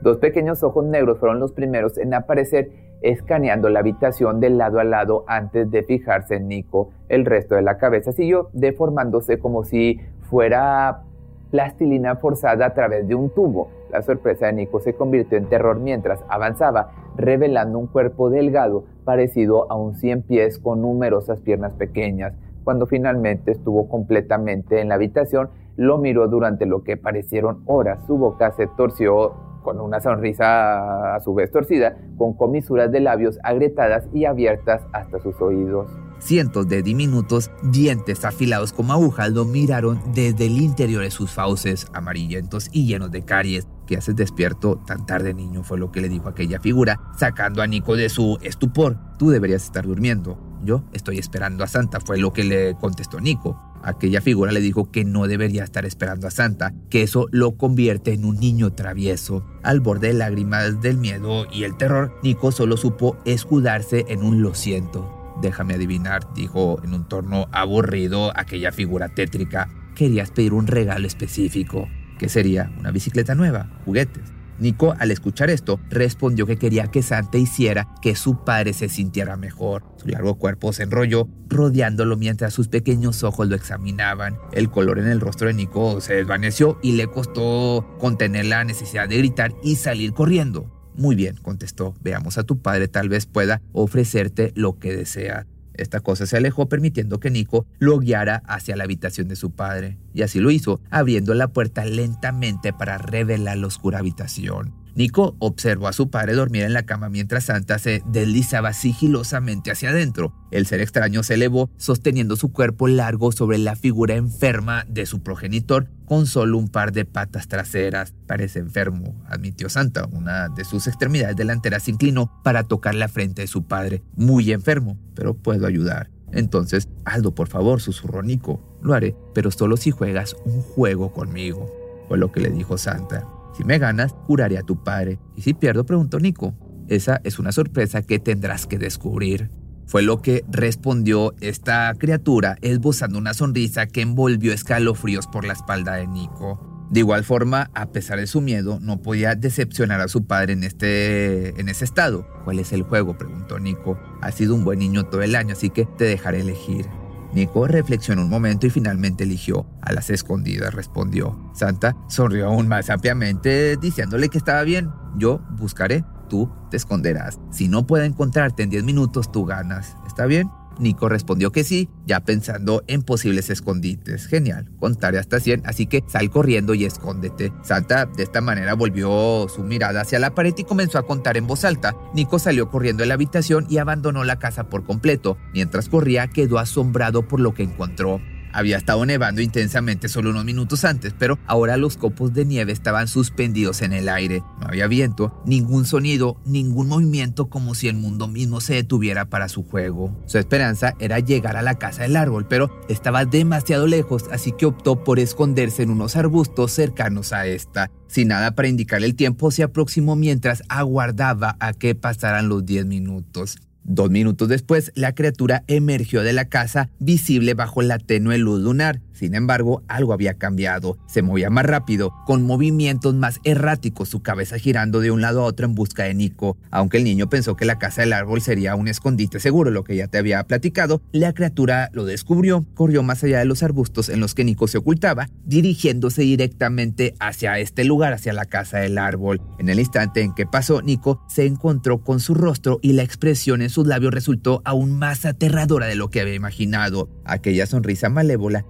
Dos 0.00 0.16
pequeños 0.16 0.62
ojos 0.62 0.86
negros 0.86 1.18
fueron 1.18 1.38
los 1.38 1.52
primeros 1.52 1.98
en 1.98 2.14
aparecer 2.14 2.87
escaneando 3.02 3.68
la 3.68 3.80
habitación 3.80 4.40
de 4.40 4.50
lado 4.50 4.80
a 4.80 4.84
lado 4.84 5.24
antes 5.26 5.70
de 5.70 5.82
fijarse 5.82 6.36
en 6.36 6.48
Nico. 6.48 6.90
El 7.08 7.24
resto 7.24 7.54
de 7.54 7.62
la 7.62 7.78
cabeza 7.78 8.12
siguió 8.12 8.48
deformándose 8.52 9.38
como 9.38 9.64
si 9.64 10.00
fuera 10.28 11.02
plastilina 11.50 12.16
forzada 12.16 12.66
a 12.66 12.74
través 12.74 13.08
de 13.08 13.14
un 13.14 13.30
tubo. 13.30 13.70
La 13.90 14.02
sorpresa 14.02 14.46
de 14.46 14.52
Nico 14.52 14.80
se 14.80 14.94
convirtió 14.94 15.38
en 15.38 15.48
terror 15.48 15.78
mientras 15.80 16.22
avanzaba, 16.28 16.90
revelando 17.16 17.78
un 17.78 17.86
cuerpo 17.86 18.30
delgado 18.30 18.84
parecido 19.04 19.70
a 19.70 19.76
un 19.76 19.94
cien 19.94 20.22
pies 20.22 20.58
con 20.58 20.82
numerosas 20.82 21.40
piernas 21.40 21.72
pequeñas. 21.72 22.34
Cuando 22.64 22.86
finalmente 22.86 23.52
estuvo 23.52 23.88
completamente 23.88 24.80
en 24.80 24.90
la 24.90 24.96
habitación, 24.96 25.48
lo 25.76 25.96
miró 25.96 26.28
durante 26.28 26.66
lo 26.66 26.82
que 26.82 26.96
parecieron 26.96 27.62
horas. 27.64 28.04
Su 28.06 28.18
boca 28.18 28.50
se 28.50 28.66
torció 28.66 29.47
con 29.68 29.80
una 29.80 30.00
sonrisa 30.00 31.16
a 31.16 31.20
su 31.20 31.34
vez 31.34 31.52
torcida, 31.52 31.94
con 32.16 32.32
comisuras 32.32 32.90
de 32.90 33.00
labios 33.00 33.38
agrietadas 33.42 34.08
y 34.14 34.24
abiertas 34.24 34.80
hasta 34.94 35.18
sus 35.18 35.38
oídos. 35.42 35.90
Cientos 36.20 36.70
de 36.70 36.82
diminutos 36.82 37.50
dientes 37.62 38.24
afilados 38.24 38.72
como 38.72 38.94
agujas 38.94 39.30
lo 39.30 39.44
miraron 39.44 40.00
desde 40.14 40.46
el 40.46 40.58
interior 40.58 41.02
de 41.02 41.10
sus 41.10 41.30
fauces, 41.34 41.86
amarillentos 41.92 42.70
y 42.72 42.86
llenos 42.86 43.10
de 43.10 43.26
caries. 43.26 43.68
¿Qué 43.86 43.98
haces 43.98 44.16
despierto 44.16 44.80
tan 44.86 45.04
tarde, 45.04 45.34
niño? 45.34 45.62
Fue 45.62 45.76
lo 45.76 45.92
que 45.92 46.00
le 46.00 46.08
dijo 46.08 46.30
aquella 46.30 46.60
figura, 46.60 46.98
sacando 47.18 47.60
a 47.60 47.66
Nico 47.66 47.94
de 47.94 48.08
su 48.08 48.38
estupor. 48.40 48.96
Tú 49.18 49.28
deberías 49.28 49.64
estar 49.64 49.86
durmiendo. 49.86 50.47
Yo 50.64 50.84
estoy 50.92 51.18
esperando 51.18 51.64
a 51.64 51.68
Santa, 51.68 52.00
fue 52.00 52.18
lo 52.18 52.32
que 52.32 52.44
le 52.44 52.74
contestó 52.74 53.20
Nico. 53.20 53.60
Aquella 53.82 54.20
figura 54.20 54.50
le 54.50 54.60
dijo 54.60 54.90
que 54.90 55.04
no 55.04 55.26
debería 55.26 55.64
estar 55.64 55.84
esperando 55.84 56.26
a 56.26 56.30
Santa, 56.30 56.74
que 56.90 57.02
eso 57.02 57.28
lo 57.30 57.56
convierte 57.56 58.12
en 58.12 58.24
un 58.24 58.38
niño 58.38 58.72
travieso. 58.72 59.46
Al 59.62 59.80
borde 59.80 60.08
de 60.08 60.14
lágrimas 60.14 60.80
del 60.80 60.98
miedo 60.98 61.46
y 61.52 61.64
el 61.64 61.76
terror, 61.76 62.18
Nico 62.22 62.50
solo 62.50 62.76
supo 62.76 63.16
escudarse 63.24 64.04
en 64.08 64.22
un 64.22 64.42
lo 64.42 64.54
siento. 64.54 65.14
Déjame 65.40 65.74
adivinar, 65.74 66.34
dijo 66.34 66.82
en 66.82 66.94
un 66.94 67.08
tono 67.08 67.46
aburrido 67.52 68.36
aquella 68.36 68.72
figura 68.72 69.08
tétrica. 69.10 69.68
Querías 69.94 70.32
pedir 70.32 70.52
un 70.52 70.66
regalo 70.66 71.06
específico. 71.06 71.88
¿Qué 72.18 72.28
sería? 72.28 72.72
¿Una 72.80 72.90
bicicleta 72.90 73.36
nueva? 73.36 73.70
¿Juguetes? 73.84 74.37
Nico, 74.58 74.94
al 74.98 75.10
escuchar 75.10 75.50
esto, 75.50 75.78
respondió 75.88 76.46
que 76.46 76.56
quería 76.56 76.88
que 76.88 77.02
Santa 77.02 77.38
hiciera 77.38 77.88
que 78.02 78.16
su 78.16 78.44
padre 78.44 78.72
se 78.72 78.88
sintiera 78.88 79.36
mejor. 79.36 79.84
Su 79.96 80.08
largo 80.08 80.36
cuerpo 80.36 80.72
se 80.72 80.82
enrolló, 80.82 81.28
rodeándolo 81.48 82.16
mientras 82.16 82.54
sus 82.54 82.68
pequeños 82.68 83.22
ojos 83.22 83.48
lo 83.48 83.54
examinaban. 83.54 84.38
El 84.52 84.70
color 84.70 84.98
en 84.98 85.08
el 85.08 85.20
rostro 85.20 85.48
de 85.48 85.54
Nico 85.54 86.00
se 86.00 86.14
desvaneció 86.14 86.78
y 86.82 86.92
le 86.92 87.06
costó 87.06 87.96
contener 87.98 88.46
la 88.46 88.64
necesidad 88.64 89.08
de 89.08 89.18
gritar 89.18 89.52
y 89.62 89.76
salir 89.76 90.12
corriendo. 90.12 90.74
Muy 90.96 91.14
bien, 91.14 91.36
contestó, 91.36 91.94
veamos 92.00 92.38
a 92.38 92.42
tu 92.42 92.60
padre, 92.60 92.88
tal 92.88 93.08
vez 93.08 93.26
pueda 93.26 93.62
ofrecerte 93.72 94.52
lo 94.56 94.78
que 94.80 94.96
desea. 94.96 95.46
Esta 95.78 96.00
cosa 96.00 96.26
se 96.26 96.36
alejó 96.36 96.68
permitiendo 96.68 97.20
que 97.20 97.30
Nico 97.30 97.64
lo 97.78 97.98
guiara 98.00 98.42
hacia 98.46 98.76
la 98.76 98.84
habitación 98.84 99.28
de 99.28 99.36
su 99.36 99.52
padre, 99.52 99.96
y 100.12 100.22
así 100.22 100.40
lo 100.40 100.50
hizo, 100.50 100.80
abriendo 100.90 101.32
la 101.34 101.48
puerta 101.48 101.84
lentamente 101.84 102.72
para 102.72 102.98
revelar 102.98 103.56
la 103.56 103.68
oscura 103.68 104.00
habitación. 104.00 104.74
Nico 104.98 105.36
observó 105.38 105.86
a 105.86 105.92
su 105.92 106.10
padre 106.10 106.34
dormir 106.34 106.64
en 106.64 106.72
la 106.72 106.82
cama 106.82 107.08
mientras 107.08 107.44
Santa 107.44 107.78
se 107.78 108.02
deslizaba 108.06 108.72
sigilosamente 108.72 109.70
hacia 109.70 109.90
adentro. 109.90 110.34
El 110.50 110.66
ser 110.66 110.80
extraño 110.80 111.22
se 111.22 111.34
elevó, 111.34 111.70
sosteniendo 111.76 112.34
su 112.34 112.50
cuerpo 112.50 112.88
largo 112.88 113.30
sobre 113.30 113.58
la 113.58 113.76
figura 113.76 114.16
enferma 114.16 114.84
de 114.88 115.06
su 115.06 115.22
progenitor, 115.22 115.88
con 116.04 116.26
solo 116.26 116.58
un 116.58 116.66
par 116.66 116.90
de 116.90 117.04
patas 117.04 117.46
traseras. 117.46 118.12
Parece 118.26 118.58
enfermo, 118.58 119.14
admitió 119.28 119.68
Santa. 119.68 120.04
Una 120.10 120.48
de 120.48 120.64
sus 120.64 120.88
extremidades 120.88 121.36
delanteras 121.36 121.84
se 121.84 121.92
inclinó 121.92 122.32
para 122.42 122.64
tocar 122.64 122.96
la 122.96 123.06
frente 123.06 123.42
de 123.42 123.48
su 123.48 123.68
padre. 123.68 124.02
Muy 124.16 124.50
enfermo, 124.50 124.98
pero 125.14 125.32
puedo 125.32 125.68
ayudar. 125.68 126.10
Entonces, 126.32 126.88
Aldo, 127.04 127.36
por 127.36 127.46
favor, 127.46 127.80
susurró 127.80 128.24
Nico. 128.24 128.60
Lo 128.82 128.94
haré, 128.94 129.14
pero 129.32 129.52
solo 129.52 129.76
si 129.76 129.92
juegas 129.92 130.34
un 130.44 130.60
juego 130.60 131.12
conmigo. 131.12 131.72
Fue 132.08 132.18
lo 132.18 132.32
que 132.32 132.40
le 132.40 132.50
dijo 132.50 132.76
Santa. 132.78 133.24
Si 133.58 133.64
me 133.64 133.80
ganas, 133.80 134.12
juraré 134.12 134.56
a 134.56 134.62
tu 134.62 134.84
padre. 134.84 135.18
Y 135.34 135.42
si 135.42 135.52
pierdo, 135.52 135.84
preguntó 135.84 136.20
Nico. 136.20 136.54
Esa 136.86 137.20
es 137.24 137.40
una 137.40 137.50
sorpresa 137.50 138.02
que 138.02 138.20
tendrás 138.20 138.68
que 138.68 138.78
descubrir. 138.78 139.50
Fue 139.84 140.02
lo 140.02 140.22
que 140.22 140.44
respondió 140.48 141.34
esta 141.40 141.92
criatura, 141.98 142.56
esbozando 142.62 143.18
una 143.18 143.34
sonrisa 143.34 143.88
que 143.88 144.00
envolvió 144.00 144.52
escalofríos 144.52 145.26
por 145.26 145.44
la 145.44 145.54
espalda 145.54 145.94
de 145.94 146.06
Nico. 146.06 146.86
De 146.92 147.00
igual 147.00 147.24
forma, 147.24 147.68
a 147.74 147.90
pesar 147.90 148.20
de 148.20 148.28
su 148.28 148.40
miedo, 148.40 148.78
no 148.80 149.02
podía 149.02 149.34
decepcionar 149.34 150.00
a 150.00 150.06
su 150.06 150.24
padre 150.24 150.52
en, 150.52 150.62
este, 150.62 151.60
en 151.60 151.68
ese 151.68 151.84
estado. 151.84 152.28
¿Cuál 152.44 152.60
es 152.60 152.72
el 152.72 152.82
juego? 152.82 153.18
preguntó 153.18 153.58
Nico. 153.58 153.98
Has 154.20 154.36
sido 154.36 154.54
un 154.54 154.64
buen 154.64 154.78
niño 154.78 155.06
todo 155.06 155.22
el 155.22 155.34
año, 155.34 155.54
así 155.54 155.68
que 155.68 155.84
te 155.84 156.04
dejaré 156.04 156.42
elegir. 156.42 156.86
Nico 157.32 157.66
reflexionó 157.66 158.22
un 158.22 158.30
momento 158.30 158.66
y 158.66 158.70
finalmente 158.70 159.24
eligió. 159.24 159.66
A 159.82 159.92
las 159.92 160.10
escondidas 160.10 160.74
respondió. 160.74 161.50
Santa 161.54 161.96
sonrió 162.08 162.46
aún 162.46 162.68
más 162.68 162.90
ampliamente, 162.90 163.76
diciéndole 163.76 164.28
que 164.28 164.38
estaba 164.38 164.62
bien. 164.62 164.90
Yo 165.16 165.40
buscaré, 165.50 166.04
tú 166.28 166.50
te 166.70 166.76
esconderás. 166.76 167.38
Si 167.50 167.68
no 167.68 167.86
puedo 167.86 168.04
encontrarte 168.04 168.62
en 168.62 168.70
10 168.70 168.84
minutos, 168.84 169.30
tú 169.32 169.44
ganas. 169.44 169.96
¿Está 170.06 170.26
bien? 170.26 170.50
Nico 170.78 171.08
respondió 171.08 171.52
que 171.52 171.64
sí, 171.64 171.88
ya 172.06 172.20
pensando 172.20 172.82
en 172.86 173.02
posibles 173.02 173.50
escondites. 173.50 174.26
Genial, 174.26 174.70
contaré 174.78 175.18
hasta 175.18 175.40
100, 175.40 175.62
así 175.66 175.86
que 175.86 176.04
sal 176.06 176.30
corriendo 176.30 176.74
y 176.74 176.84
escóndete. 176.84 177.52
Santa 177.62 178.06
de 178.06 178.22
esta 178.22 178.40
manera 178.40 178.74
volvió 178.74 179.48
su 179.48 179.62
mirada 179.62 180.02
hacia 180.02 180.18
la 180.18 180.34
pared 180.34 180.54
y 180.56 180.64
comenzó 180.64 180.98
a 180.98 181.06
contar 181.06 181.36
en 181.36 181.46
voz 181.46 181.64
alta. 181.64 181.94
Nico 182.14 182.38
salió 182.38 182.70
corriendo 182.70 183.02
de 183.02 183.08
la 183.08 183.14
habitación 183.14 183.66
y 183.68 183.78
abandonó 183.78 184.24
la 184.24 184.38
casa 184.38 184.68
por 184.68 184.84
completo. 184.84 185.36
Mientras 185.52 185.88
corría, 185.88 186.28
quedó 186.28 186.58
asombrado 186.58 187.26
por 187.26 187.40
lo 187.40 187.54
que 187.54 187.62
encontró. 187.62 188.20
Había 188.58 188.76
estado 188.76 189.06
nevando 189.06 189.40
intensamente 189.40 190.08
solo 190.08 190.30
unos 190.30 190.44
minutos 190.44 190.84
antes, 190.84 191.14
pero 191.16 191.38
ahora 191.46 191.76
los 191.76 191.96
copos 191.96 192.34
de 192.34 192.44
nieve 192.44 192.72
estaban 192.72 193.06
suspendidos 193.06 193.82
en 193.82 193.92
el 193.92 194.08
aire. 194.08 194.42
No 194.60 194.66
había 194.66 194.88
viento, 194.88 195.40
ningún 195.46 195.84
sonido, 195.84 196.40
ningún 196.44 196.88
movimiento 196.88 197.48
como 197.48 197.76
si 197.76 197.86
el 197.86 197.94
mundo 197.94 198.26
mismo 198.26 198.60
se 198.60 198.74
detuviera 198.74 199.26
para 199.26 199.48
su 199.48 199.62
juego. 199.62 200.12
Su 200.26 200.38
esperanza 200.38 200.94
era 200.98 201.20
llegar 201.20 201.56
a 201.56 201.62
la 201.62 201.78
casa 201.78 202.02
del 202.02 202.16
árbol, 202.16 202.48
pero 202.48 202.68
estaba 202.88 203.24
demasiado 203.24 203.86
lejos, 203.86 204.24
así 204.32 204.50
que 204.50 204.66
optó 204.66 205.04
por 205.04 205.20
esconderse 205.20 205.84
en 205.84 205.90
unos 205.90 206.16
arbustos 206.16 206.72
cercanos 206.72 207.32
a 207.32 207.46
esta. 207.46 207.92
Sin 208.08 208.26
nada 208.26 208.56
para 208.56 208.66
indicarle 208.66 209.06
el 209.06 209.14
tiempo, 209.14 209.52
se 209.52 209.62
aproximó 209.62 210.16
mientras 210.16 210.64
aguardaba 210.68 211.56
a 211.60 211.74
que 211.74 211.94
pasaran 211.94 212.48
los 212.48 212.66
10 212.66 212.86
minutos. 212.86 213.58
Dos 213.90 214.10
minutos 214.10 214.50
después, 214.50 214.92
la 214.94 215.14
criatura 215.14 215.64
emergió 215.66 216.22
de 216.22 216.34
la 216.34 216.44
casa, 216.44 216.90
visible 216.98 217.54
bajo 217.54 217.80
la 217.80 217.98
tenue 217.98 218.36
luz 218.36 218.60
lunar. 218.60 219.00
Sin 219.18 219.34
embargo, 219.34 219.82
algo 219.88 220.12
había 220.12 220.34
cambiado. 220.34 220.96
Se 221.08 221.22
movía 221.22 221.50
más 221.50 221.66
rápido, 221.66 222.14
con 222.24 222.44
movimientos 222.44 223.16
más 223.16 223.40
erráticos, 223.42 224.08
su 224.08 224.22
cabeza 224.22 224.58
girando 224.58 225.00
de 225.00 225.10
un 225.10 225.20
lado 225.20 225.40
a 225.40 225.44
otro 225.44 225.66
en 225.66 225.74
busca 225.74 226.04
de 226.04 226.14
Nico. 226.14 226.56
Aunque 226.70 226.98
el 226.98 227.04
niño 227.04 227.28
pensó 227.28 227.56
que 227.56 227.64
la 227.64 227.80
casa 227.80 228.02
del 228.02 228.12
árbol 228.12 228.40
sería 228.42 228.76
un 228.76 228.86
escondite 228.86 229.40
seguro, 229.40 229.72
lo 229.72 229.82
que 229.82 229.96
ya 229.96 230.06
te 230.06 230.18
había 230.18 230.44
platicado, 230.44 231.02
la 231.10 231.32
criatura 231.32 231.90
lo 231.92 232.04
descubrió, 232.04 232.64
corrió 232.74 233.02
más 233.02 233.24
allá 233.24 233.40
de 233.40 233.44
los 233.44 233.64
arbustos 233.64 234.08
en 234.08 234.20
los 234.20 234.36
que 234.36 234.44
Nico 234.44 234.68
se 234.68 234.78
ocultaba, 234.78 235.28
dirigiéndose 235.44 236.22
directamente 236.22 237.14
hacia 237.18 237.58
este 237.58 237.82
lugar, 237.82 238.12
hacia 238.12 238.32
la 238.32 238.44
casa 238.44 238.78
del 238.78 238.98
árbol. 238.98 239.40
En 239.58 239.68
el 239.68 239.80
instante 239.80 240.20
en 240.20 240.32
que 240.32 240.46
pasó, 240.46 240.80
Nico 240.80 241.24
se 241.28 241.44
encontró 241.44 242.04
con 242.04 242.20
su 242.20 242.34
rostro 242.34 242.78
y 242.82 242.92
la 242.92 243.02
expresión 243.02 243.62
en 243.62 243.70
sus 243.70 243.88
labios 243.88 244.14
resultó 244.14 244.62
aún 244.64 244.96
más 244.96 245.26
aterradora 245.26 245.86
de 245.86 245.96
lo 245.96 246.08
que 246.08 246.20
había 246.20 246.34
imaginado. 246.34 247.10
Aquella 247.24 247.66
sonrisa 247.66 248.08
malévola 248.10 248.64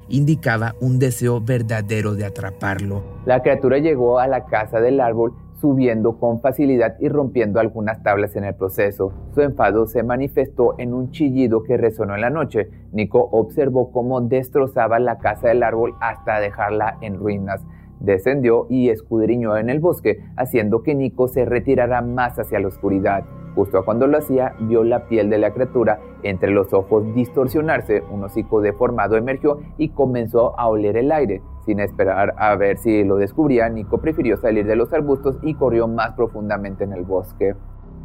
un 0.80 0.98
deseo 0.98 1.40
verdadero 1.40 2.14
de 2.14 2.24
atraparlo. 2.24 3.02
La 3.26 3.42
criatura 3.42 3.78
llegó 3.78 4.18
a 4.18 4.26
la 4.26 4.46
casa 4.46 4.80
del 4.80 5.00
árbol 5.00 5.34
subiendo 5.60 6.18
con 6.18 6.40
facilidad 6.40 6.96
y 7.00 7.08
rompiendo 7.08 7.58
algunas 7.58 8.02
tablas 8.02 8.36
en 8.36 8.44
el 8.44 8.54
proceso. 8.54 9.12
Su 9.34 9.42
enfado 9.42 9.86
se 9.86 10.02
manifestó 10.02 10.74
en 10.78 10.94
un 10.94 11.10
chillido 11.10 11.64
que 11.64 11.76
resonó 11.76 12.14
en 12.14 12.20
la 12.20 12.30
noche. 12.30 12.68
Nico 12.92 13.28
observó 13.32 13.90
cómo 13.90 14.20
destrozaba 14.20 14.98
la 15.00 15.18
casa 15.18 15.48
del 15.48 15.62
árbol 15.62 15.94
hasta 16.00 16.40
dejarla 16.40 16.98
en 17.00 17.16
ruinas. 17.16 17.64
Descendió 18.00 18.66
y 18.70 18.90
escudriñó 18.90 19.56
en 19.56 19.70
el 19.70 19.80
bosque, 19.80 20.24
haciendo 20.36 20.84
que 20.84 20.94
Nico 20.94 21.26
se 21.26 21.44
retirara 21.44 22.00
más 22.00 22.38
hacia 22.38 22.60
la 22.60 22.68
oscuridad. 22.68 23.24
Justo 23.54 23.84
cuando 23.84 24.06
lo 24.06 24.18
hacía, 24.18 24.54
vio 24.60 24.84
la 24.84 25.04
piel 25.06 25.30
de 25.30 25.38
la 25.38 25.52
criatura 25.52 25.98
entre 26.22 26.50
los 26.50 26.72
ojos 26.72 27.04
distorsionarse, 27.14 28.02
un 28.10 28.24
hocico 28.24 28.60
deformado 28.60 29.16
emergió 29.16 29.60
y 29.76 29.90
comenzó 29.90 30.58
a 30.58 30.68
oler 30.68 30.96
el 30.96 31.12
aire. 31.12 31.42
Sin 31.64 31.80
esperar 31.80 32.34
a 32.38 32.56
ver 32.56 32.78
si 32.78 33.04
lo 33.04 33.16
descubría, 33.16 33.68
Nico 33.68 33.98
prefirió 33.98 34.36
salir 34.36 34.66
de 34.66 34.76
los 34.76 34.92
arbustos 34.92 35.38
y 35.42 35.54
corrió 35.54 35.86
más 35.86 36.12
profundamente 36.12 36.84
en 36.84 36.92
el 36.92 37.04
bosque. 37.04 37.54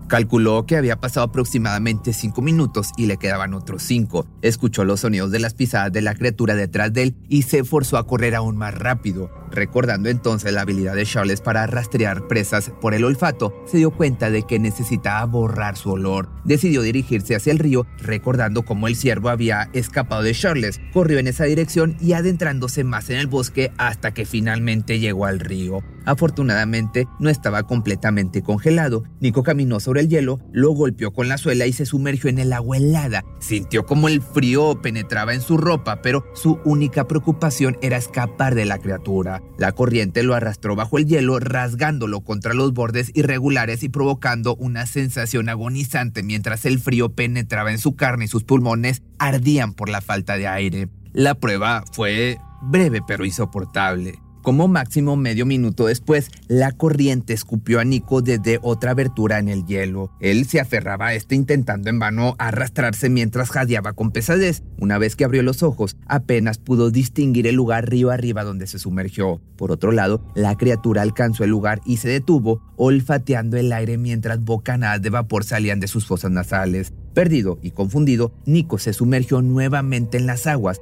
Calculó 0.07 0.65
que 0.65 0.77
había 0.77 0.99
pasado 0.99 1.25
aproximadamente 1.25 2.13
cinco 2.13 2.41
minutos 2.41 2.91
y 2.97 3.05
le 3.05 3.17
quedaban 3.17 3.53
otros 3.53 3.83
cinco. 3.83 4.27
Escuchó 4.41 4.83
los 4.83 5.01
sonidos 5.01 5.31
de 5.31 5.39
las 5.39 5.53
pisadas 5.53 5.91
de 5.91 6.01
la 6.01 6.15
criatura 6.15 6.55
detrás 6.55 6.93
de 6.93 7.03
él 7.03 7.15
y 7.29 7.43
se 7.43 7.63
forzó 7.63 7.97
a 7.97 8.05
correr 8.05 8.35
aún 8.35 8.57
más 8.57 8.73
rápido. 8.73 9.31
Recordando 9.51 10.09
entonces 10.09 10.51
la 10.51 10.61
habilidad 10.61 10.95
de 10.95 11.05
Charles 11.05 11.39
para 11.41 11.67
rastrear 11.67 12.27
presas 12.27 12.71
por 12.81 12.95
el 12.95 13.03
olfato, 13.03 13.53
se 13.67 13.77
dio 13.77 13.91
cuenta 13.91 14.31
de 14.31 14.43
que 14.43 14.57
necesitaba 14.57 15.25
borrar 15.25 15.77
su 15.77 15.91
olor. 15.91 16.29
Decidió 16.43 16.81
dirigirse 16.81 17.35
hacia 17.35 17.51
el 17.51 17.59
río, 17.59 17.85
recordando 17.99 18.63
cómo 18.63 18.87
el 18.87 18.95
ciervo 18.95 19.29
había 19.29 19.69
escapado 19.73 20.23
de 20.23 20.33
Charles. 20.33 20.81
Corrió 20.91 21.19
en 21.19 21.27
esa 21.27 21.43
dirección 21.43 21.95
y 22.01 22.13
adentrándose 22.13 22.83
más 22.83 23.11
en 23.11 23.17
el 23.17 23.27
bosque 23.27 23.71
hasta 23.77 24.13
que 24.13 24.25
finalmente 24.25 24.99
llegó 24.99 25.25
al 25.25 25.39
río. 25.39 25.83
Afortunadamente 26.05 27.07
no 27.19 27.29
estaba 27.29 27.63
completamente 27.63 28.41
congelado. 28.41 29.03
Nico 29.19 29.43
caminó 29.43 29.79
el 29.97 30.09
hielo, 30.09 30.39
lo 30.51 30.71
golpeó 30.71 31.11
con 31.11 31.27
la 31.27 31.37
suela 31.37 31.65
y 31.65 31.73
se 31.73 31.85
sumergió 31.85 32.29
en 32.29 32.39
el 32.39 32.53
agua 32.53 32.77
helada. 32.77 33.23
Sintió 33.39 33.85
como 33.85 34.07
el 34.07 34.21
frío 34.21 34.81
penetraba 34.81 35.33
en 35.33 35.41
su 35.41 35.57
ropa, 35.57 36.01
pero 36.01 36.25
su 36.33 36.59
única 36.65 37.07
preocupación 37.07 37.77
era 37.81 37.97
escapar 37.97 38.55
de 38.55 38.65
la 38.65 38.79
criatura. 38.79 39.41
La 39.57 39.71
corriente 39.71 40.23
lo 40.23 40.35
arrastró 40.35 40.75
bajo 40.75 40.97
el 40.97 41.05
hielo, 41.05 41.39
rasgándolo 41.39 42.21
contra 42.21 42.53
los 42.53 42.73
bordes 42.73 43.11
irregulares 43.13 43.83
y 43.83 43.89
provocando 43.89 44.55
una 44.55 44.85
sensación 44.85 45.49
agonizante 45.49 46.23
mientras 46.23 46.65
el 46.65 46.79
frío 46.79 47.13
penetraba 47.13 47.71
en 47.71 47.79
su 47.79 47.95
carne 47.95 48.25
y 48.25 48.27
sus 48.27 48.43
pulmones 48.43 49.01
ardían 49.19 49.73
por 49.73 49.89
la 49.89 50.01
falta 50.01 50.37
de 50.37 50.47
aire. 50.47 50.89
La 51.13 51.35
prueba 51.35 51.83
fue 51.91 52.37
breve 52.61 53.01
pero 53.05 53.25
insoportable. 53.25 54.22
Como 54.43 54.67
máximo 54.67 55.15
medio 55.15 55.45
minuto 55.45 55.85
después, 55.85 56.29
la 56.49 56.73
corriente 56.73 57.31
escupió 57.31 57.79
a 57.79 57.85
Nico 57.85 58.21
desde 58.21 58.59
otra 58.61 58.91
abertura 58.91 59.39
en 59.39 59.47
el 59.47 59.65
hielo. 59.65 60.11
Él 60.19 60.45
se 60.47 60.59
aferraba 60.59 61.07
a 61.07 61.13
este 61.13 61.35
intentando 61.35 61.89
en 61.89 61.97
vano 61.97 62.35
arrastrarse 62.39 63.09
mientras 63.09 63.49
jadeaba 63.51 63.93
con 63.93 64.11
pesadez. 64.11 64.61
Una 64.77 64.97
vez 64.97 65.15
que 65.15 65.23
abrió 65.23 65.43
los 65.43 65.63
ojos, 65.63 65.95
apenas 66.07 66.57
pudo 66.57 66.91
distinguir 66.91 67.47
el 67.47 67.55
lugar 67.55 67.89
río 67.89 68.11
arriba 68.11 68.43
donde 68.43 68.67
se 68.67 68.79
sumergió. 68.79 69.39
Por 69.55 69.71
otro 69.71 69.93
lado, 69.93 70.21
la 70.35 70.57
criatura 70.57 71.03
alcanzó 71.03 71.45
el 71.45 71.49
lugar 71.49 71.79
y 71.85 71.97
se 71.97 72.09
detuvo, 72.09 72.61
olfateando 72.75 73.55
el 73.55 73.71
aire 73.71 73.97
mientras 73.97 74.43
bocanadas 74.43 75.01
de 75.01 75.09
vapor 75.09 75.45
salían 75.45 75.79
de 75.79 75.87
sus 75.87 76.05
fosas 76.05 76.31
nasales. 76.31 76.91
Perdido 77.13 77.59
y 77.61 77.71
confundido, 77.71 78.33
Nico 78.45 78.77
se 78.77 78.91
sumergió 78.91 79.41
nuevamente 79.41 80.17
en 80.17 80.25
las 80.25 80.47
aguas, 80.47 80.81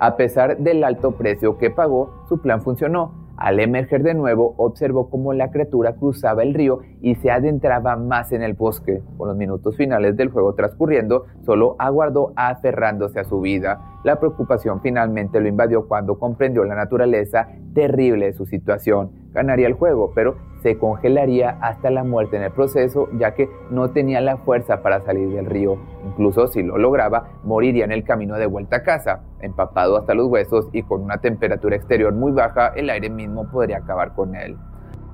a 0.00 0.16
pesar 0.16 0.56
del 0.56 0.82
alto 0.82 1.12
precio 1.12 1.58
que 1.58 1.70
pagó, 1.70 2.24
su 2.26 2.40
plan 2.40 2.62
funcionó. 2.62 3.28
Al 3.36 3.60
emerger 3.60 4.02
de 4.02 4.14
nuevo, 4.14 4.54
observó 4.56 5.10
cómo 5.10 5.34
la 5.34 5.50
criatura 5.50 5.94
cruzaba 5.94 6.42
el 6.42 6.54
río 6.54 6.80
y 7.02 7.16
se 7.16 7.30
adentraba 7.30 7.96
más 7.96 8.32
en 8.32 8.42
el 8.42 8.54
bosque. 8.54 9.02
Con 9.18 9.28
los 9.28 9.36
minutos 9.36 9.76
finales 9.76 10.16
del 10.16 10.30
juego 10.30 10.54
transcurriendo, 10.54 11.26
solo 11.44 11.76
aguardó 11.78 12.32
aferrándose 12.36 13.20
a 13.20 13.24
su 13.24 13.40
vida. 13.40 13.98
La 14.02 14.18
preocupación 14.18 14.80
finalmente 14.80 15.38
lo 15.38 15.48
invadió 15.48 15.86
cuando 15.86 16.18
comprendió 16.18 16.64
la 16.64 16.74
naturaleza 16.74 17.48
terrible 17.74 18.26
de 18.26 18.32
su 18.32 18.46
situación. 18.46 19.10
Ganaría 19.32 19.66
el 19.66 19.74
juego, 19.74 20.12
pero 20.14 20.36
se 20.62 20.78
congelaría 20.78 21.58
hasta 21.60 21.90
la 21.90 22.04
muerte 22.04 22.36
en 22.36 22.42
el 22.42 22.50
proceso, 22.50 23.08
ya 23.18 23.34
que 23.34 23.48
no 23.70 23.90
tenía 23.90 24.20
la 24.20 24.36
fuerza 24.36 24.82
para 24.82 25.00
salir 25.00 25.28
del 25.30 25.46
río. 25.46 25.78
Incluso 26.06 26.46
si 26.48 26.62
lo 26.62 26.78
lograba, 26.78 27.28
moriría 27.44 27.84
en 27.84 27.92
el 27.92 28.04
camino 28.04 28.36
de 28.36 28.46
vuelta 28.46 28.76
a 28.76 28.82
casa. 28.82 29.20
Empapado 29.40 29.96
hasta 29.96 30.14
los 30.14 30.28
huesos 30.28 30.68
y 30.72 30.82
con 30.82 31.02
una 31.02 31.18
temperatura 31.18 31.76
exterior 31.76 32.12
muy 32.12 32.32
baja, 32.32 32.68
el 32.76 32.90
aire 32.90 33.10
mismo 33.10 33.48
podría 33.50 33.78
acabar 33.78 34.14
con 34.14 34.34
él. 34.34 34.56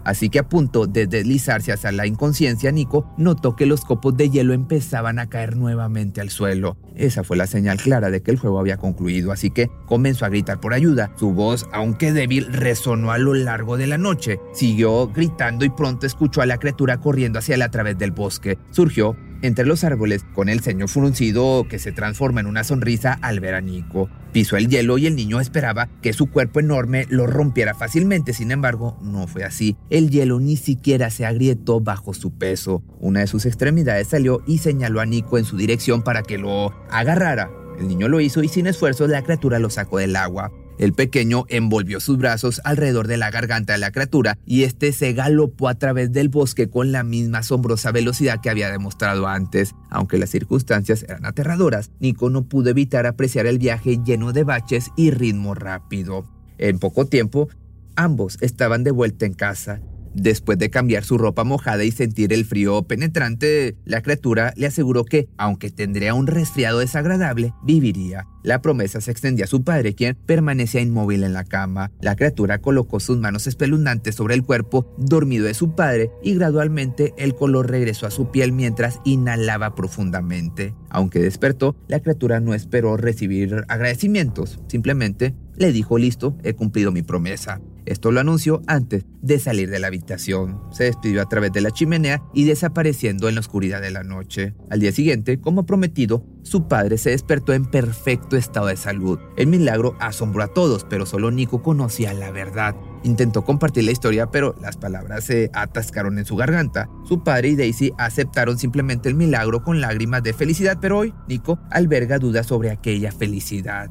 Así 0.07 0.29
que 0.29 0.38
a 0.38 0.49
punto 0.49 0.87
de 0.87 1.09
deslizarse 1.09 1.73
hacia 1.73 1.90
la 1.90 2.07
inconsciencia, 2.07 2.71
Nico 2.71 3.12
notó 3.19 3.57
que 3.57 3.66
los 3.66 3.85
copos 3.85 4.16
de 4.16 4.31
hielo 4.31 4.55
empezaban 4.55 5.19
a 5.19 5.29
caer 5.29 5.57
nuevamente 5.57 6.21
al 6.21 6.31
suelo. 6.31 6.77
Esa 6.95 7.25
fue 7.25 7.37
la 7.37 7.49
señal 7.49 7.79
clara 7.79 8.09
de 8.09 8.23
que 8.23 8.31
el 8.31 8.38
juego 8.38 8.61
había 8.61 8.77
concluido, 8.77 9.33
así 9.33 9.51
que 9.51 9.69
comenzó 9.87 10.25
a 10.25 10.29
gritar 10.29 10.61
por 10.61 10.75
ayuda. 10.75 11.11
Su 11.16 11.33
voz, 11.33 11.66
aunque 11.73 12.12
débil, 12.12 12.47
resonó 12.53 13.11
a 13.11 13.19
lo 13.19 13.35
largo 13.35 13.77
de 13.77 13.88
la 13.88 13.99
noche. 13.99 14.38
Siguió 14.55 15.09
gritando 15.09 15.64
y 15.64 15.71
pronto 15.71 16.07
escuchó 16.07 16.40
a 16.40 16.47
la 16.47 16.59
criatura 16.59 17.01
corriendo 17.01 17.40
hacia 17.40 17.57
él 17.57 17.62
a 17.62 17.73
través 17.73 17.99
del 17.99 18.12
bosque. 18.12 18.59
Surgió 18.71 19.16
entre 19.42 19.66
los 19.66 19.85
árboles 19.85 20.25
con 20.35 20.49
el 20.49 20.61
ceño 20.61 20.88
fruncido 20.88 21.66
que 21.68 21.79
se 21.79 21.92
transforma 21.92 22.40
en 22.40 22.46
una 22.46 22.64
sonrisa 22.64 23.18
al 23.22 23.40
ver 23.40 23.55
a 23.55 23.61
Nico. 23.61 24.09
Pisó 24.33 24.57
el 24.57 24.68
hielo 24.68 24.99
y 24.99 25.07
el 25.07 25.16
niño 25.16 25.40
esperaba 25.40 25.88
que 26.03 26.12
su 26.12 26.27
cuerpo 26.27 26.61
enorme 26.61 27.07
lo 27.09 27.27
rompiera 27.27 27.75
fácilmente, 27.75 28.33
sin 28.33 28.51
embargo, 28.51 28.99
no 29.03 29.27
fue 29.27 29.44
así. 29.44 29.77
El 29.90 30.11
hielo 30.11 30.40
ni 30.40 30.57
siquiera 30.57 31.11
se 31.11 31.25
agrietó 31.25 31.81
bajo 31.81 32.12
su 32.14 32.33
peso. 32.33 32.83
Una 33.01 33.20
de 33.20 33.27
sus 33.27 33.46
extremidades 33.46 34.09
salió 34.09 34.42
y 34.46 34.59
señaló 34.59 35.01
a 35.01 35.07
Nico 35.07 35.38
en 35.38 35.44
su 35.44 35.57
dirección 35.57 36.03
para 36.03 36.22
que 36.22 36.38
lo 36.38 36.75
agarrara. 36.90 37.51
El 37.79 37.88
niño 37.88 38.09
lo 38.09 38.20
hizo 38.20 38.42
y 38.42 38.49
sin 38.49 38.66
esfuerzo 38.66 39.07
la 39.07 39.22
criatura 39.22 39.59
lo 39.59 39.70
sacó 39.70 39.99
del 39.99 40.16
agua. 40.16 40.51
El 40.78 40.92
pequeño 40.92 41.44
envolvió 41.48 42.00
sus 42.00 42.18
brazos 42.18 42.60
alrededor 42.64 43.06
de 43.06 43.16
la 43.16 43.30
garganta 43.30 43.72
de 43.72 43.78
la 43.78 43.92
criatura 43.92 44.38
y 44.44 44.64
este 44.64 44.92
se 44.92 45.12
galopó 45.14 45.68
a 45.68 45.74
través 45.76 46.12
del 46.12 46.28
bosque 46.28 46.68
con 46.68 46.92
la 46.92 47.02
misma 47.02 47.38
asombrosa 47.38 47.92
velocidad 47.92 48.40
que 48.42 48.50
había 48.50 48.70
demostrado 48.70 49.26
antes. 49.26 49.74
Aunque 49.90 50.18
las 50.18 50.30
circunstancias 50.30 51.02
eran 51.04 51.24
aterradoras, 51.24 51.90
Nico 52.00 52.28
no 52.28 52.44
pudo 52.44 52.70
evitar 52.70 53.06
apreciar 53.06 53.46
el 53.46 53.58
viaje 53.58 53.98
lleno 54.04 54.32
de 54.32 54.44
baches 54.44 54.90
y 54.96 55.10
ritmo 55.10 55.54
rápido. 55.54 56.26
En 56.58 56.78
poco 56.78 57.06
tiempo, 57.06 57.48
ambos 57.96 58.38
estaban 58.40 58.84
de 58.84 58.90
vuelta 58.90 59.24
en 59.26 59.34
casa. 59.34 59.80
Después 60.16 60.59
de 60.59 60.70
cambiar 60.70 61.05
su 61.05 61.18
ropa 61.18 61.44
mojada 61.44 61.85
y 61.85 61.90
sentir 61.90 62.33
el 62.33 62.46
frío 62.46 62.83
penetrante, 62.85 63.76
la 63.85 64.00
criatura 64.00 64.55
le 64.57 64.66
aseguró 64.66 65.05
que, 65.05 65.29
aunque 65.37 65.70
tendría 65.70 66.14
un 66.14 66.26
resfriado 66.26 66.79
desagradable, 66.79 67.52
viviría. 67.62 68.26
La 68.42 68.62
promesa 68.62 69.02
se 69.02 69.11
extendía 69.11 69.44
a 69.44 69.48
su 69.48 69.62
padre, 69.62 69.94
quien 69.94 70.16
permanecía 70.24 70.81
inmóvil 70.81 71.22
en 71.22 71.35
la 71.35 71.44
cama. 71.44 71.90
La 72.00 72.16
criatura 72.16 72.62
colocó 72.62 72.98
sus 72.98 73.18
manos 73.18 73.46
espeluznantes 73.46 74.14
sobre 74.14 74.35
el 74.35 74.42
cuerpo 74.42 74.94
dormido 74.96 75.44
de 75.44 75.52
su 75.52 75.74
padre 75.74 76.11
y 76.22 76.35
gradualmente 76.35 77.12
el 77.18 77.35
color 77.35 77.70
regresó 77.70 78.07
a 78.07 78.11
su 78.11 78.31
piel 78.31 78.52
mientras 78.52 79.00
inhalaba 79.05 79.74
profundamente. 79.74 80.74
Aunque 80.88 81.18
despertó, 81.18 81.76
la 81.88 82.00
criatura 82.00 82.40
no 82.40 82.55
esperó 82.55 82.96
recibir 82.96 83.64
agradecimientos, 83.68 84.61
simplemente 84.68 85.35
le 85.57 85.73
dijo 85.73 85.99
listo, 85.99 86.37
he 86.42 86.55
cumplido 86.55 86.92
mi 86.92 87.03
promesa. 87.03 87.61
Esto 87.87 88.11
lo 88.11 88.19
anunció 88.19 88.62
antes 88.66 89.05
de 89.23 89.38
salir 89.38 89.71
de 89.71 89.79
la 89.79 89.87
habitación. 89.87 90.61
Se 90.73 90.85
despidió 90.85 91.23
a 91.23 91.29
través 91.29 91.53
de 91.53 91.61
la 91.61 91.71
chimenea 91.71 92.21
y 92.35 92.45
desapareciendo 92.45 93.29
en 93.29 93.37
la 93.37 93.40
oscuridad 93.40 93.81
de 93.81 93.92
la 93.92 94.03
noche. 94.03 94.55
Al 94.71 94.81
día 94.81 94.90
siguiente, 94.90 95.40
como 95.40 95.66
prometido, 95.66 96.25
su 96.42 96.66
padre 96.66 96.99
se 96.99 97.11
despertó 97.11 97.53
en 97.53 97.64
perfecto 97.64 98.37
estado 98.37 98.66
de 98.66 98.77
salud. 98.77 99.21
El 99.37 99.47
milagro 99.47 99.97
asombró 100.01 100.42
a 100.42 100.53
todos, 100.53 100.85
pero 100.85 101.07
solo 101.07 101.31
Nico 101.31 101.62
conocía 101.62 102.12
la 102.12 102.33
verdad. 102.33 102.75
intentó 103.05 103.45
compartir 103.45 103.85
la 103.85 103.92
historia, 103.92 104.33
pero 104.33 104.57
las 104.61 104.77
palabras 104.77 105.25
se 105.25 105.49
atascaron 105.53 106.19
en 106.19 106.25
su 106.25 106.35
garganta. 106.35 106.88
Su 107.05 107.23
padre 107.23 107.51
y 107.51 107.57
Daisy 107.57 107.92
aceptaron 107.99 108.59
simplemente 108.59 109.09
el 109.09 109.14
milagro 109.14 109.62
con 109.62 109.81
lágrimas 109.81 110.25
de 110.25 110.33
felicidad, 110.33 110.79
pero 110.81 110.99
hoy 110.99 111.14
Nico 111.29 111.61
alberga 111.71 112.19
dudas 112.19 112.47
sobre 112.49 112.71
aquella 112.71 113.12
felicidad. 113.12 113.90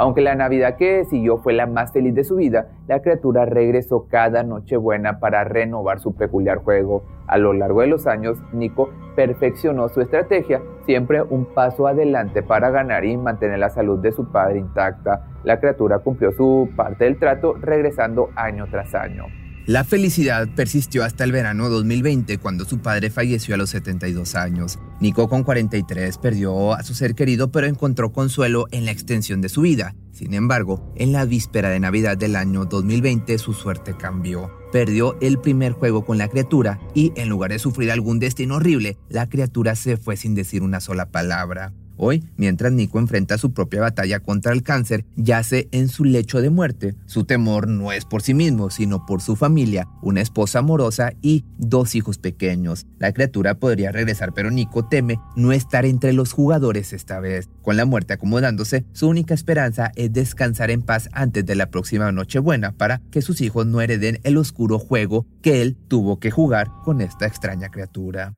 Aunque 0.00 0.20
la 0.20 0.36
Navidad 0.36 0.76
que 0.76 1.04
siguió 1.06 1.38
fue 1.38 1.52
la 1.52 1.66
más 1.66 1.92
feliz 1.92 2.14
de 2.14 2.22
su 2.22 2.36
vida, 2.36 2.68
la 2.86 3.02
criatura 3.02 3.46
regresó 3.46 4.06
cada 4.08 4.44
Nochebuena 4.44 5.18
para 5.18 5.42
renovar 5.42 5.98
su 5.98 6.14
peculiar 6.14 6.58
juego. 6.58 7.02
A 7.26 7.36
lo 7.36 7.52
largo 7.52 7.80
de 7.80 7.88
los 7.88 8.06
años, 8.06 8.38
Nico 8.52 8.90
perfeccionó 9.16 9.88
su 9.88 10.00
estrategia, 10.00 10.62
siempre 10.86 11.20
un 11.22 11.46
paso 11.46 11.88
adelante 11.88 12.44
para 12.44 12.70
ganar 12.70 13.04
y 13.04 13.16
mantener 13.16 13.58
la 13.58 13.70
salud 13.70 13.98
de 13.98 14.12
su 14.12 14.30
padre 14.30 14.60
intacta. 14.60 15.26
La 15.42 15.58
criatura 15.58 15.98
cumplió 15.98 16.30
su 16.30 16.68
parte 16.76 17.02
del 17.02 17.18
trato, 17.18 17.54
regresando 17.60 18.30
año 18.36 18.66
tras 18.70 18.94
año. 18.94 19.24
La 19.68 19.84
felicidad 19.84 20.48
persistió 20.56 21.04
hasta 21.04 21.24
el 21.24 21.32
verano 21.32 21.68
2020, 21.68 22.38
cuando 22.38 22.64
su 22.64 22.78
padre 22.78 23.10
falleció 23.10 23.54
a 23.54 23.58
los 23.58 23.68
72 23.68 24.34
años. 24.34 24.78
Nico, 24.98 25.28
con 25.28 25.44
43, 25.44 26.16
perdió 26.16 26.72
a 26.72 26.82
su 26.82 26.94
ser 26.94 27.14
querido, 27.14 27.52
pero 27.52 27.66
encontró 27.66 28.10
consuelo 28.10 28.64
en 28.70 28.86
la 28.86 28.92
extensión 28.92 29.42
de 29.42 29.50
su 29.50 29.60
vida. 29.60 29.94
Sin 30.10 30.32
embargo, 30.32 30.90
en 30.96 31.12
la 31.12 31.26
víspera 31.26 31.68
de 31.68 31.80
Navidad 31.80 32.16
del 32.16 32.36
año 32.36 32.64
2020, 32.64 33.36
su 33.36 33.52
suerte 33.52 33.94
cambió. 33.94 34.50
Perdió 34.72 35.18
el 35.20 35.38
primer 35.38 35.72
juego 35.72 36.02
con 36.02 36.16
la 36.16 36.28
criatura 36.28 36.80
y, 36.94 37.12
en 37.16 37.28
lugar 37.28 37.50
de 37.50 37.58
sufrir 37.58 37.92
algún 37.92 38.20
destino 38.20 38.54
horrible, 38.54 38.96
la 39.10 39.28
criatura 39.28 39.76
se 39.76 39.98
fue 39.98 40.16
sin 40.16 40.34
decir 40.34 40.62
una 40.62 40.80
sola 40.80 41.10
palabra. 41.10 41.74
Hoy, 41.98 42.24
mientras 42.36 42.72
Nico 42.72 43.00
enfrenta 43.00 43.38
su 43.38 43.52
propia 43.52 43.80
batalla 43.80 44.20
contra 44.20 44.52
el 44.52 44.62
cáncer, 44.62 45.04
yace 45.16 45.68
en 45.72 45.88
su 45.88 46.04
lecho 46.04 46.40
de 46.40 46.48
muerte. 46.48 46.94
Su 47.06 47.24
temor 47.24 47.66
no 47.66 47.90
es 47.90 48.04
por 48.04 48.22
sí 48.22 48.34
mismo, 48.34 48.70
sino 48.70 49.04
por 49.04 49.20
su 49.20 49.34
familia, 49.34 49.88
una 50.00 50.20
esposa 50.20 50.60
amorosa 50.60 51.12
y 51.22 51.44
dos 51.58 51.96
hijos 51.96 52.18
pequeños. 52.18 52.86
La 52.98 53.12
criatura 53.12 53.56
podría 53.56 53.90
regresar, 53.90 54.32
pero 54.32 54.52
Nico 54.52 54.86
teme 54.86 55.18
no 55.34 55.52
estar 55.52 55.84
entre 55.84 56.12
los 56.12 56.32
jugadores 56.32 56.92
esta 56.92 57.18
vez. 57.18 57.48
Con 57.62 57.76
la 57.76 57.84
muerte 57.84 58.14
acomodándose, 58.14 58.84
su 58.92 59.08
única 59.08 59.34
esperanza 59.34 59.90
es 59.96 60.12
descansar 60.12 60.70
en 60.70 60.82
paz 60.82 61.08
antes 61.12 61.44
de 61.44 61.56
la 61.56 61.70
próxima 61.70 62.12
Nochebuena 62.12 62.72
para 62.72 63.02
que 63.10 63.22
sus 63.22 63.40
hijos 63.40 63.66
no 63.66 63.80
hereden 63.80 64.20
el 64.22 64.36
oscuro 64.36 64.78
juego 64.78 65.26
que 65.42 65.62
él 65.62 65.76
tuvo 65.88 66.20
que 66.20 66.30
jugar 66.30 66.68
con 66.84 67.00
esta 67.00 67.26
extraña 67.26 67.70
criatura. 67.70 68.37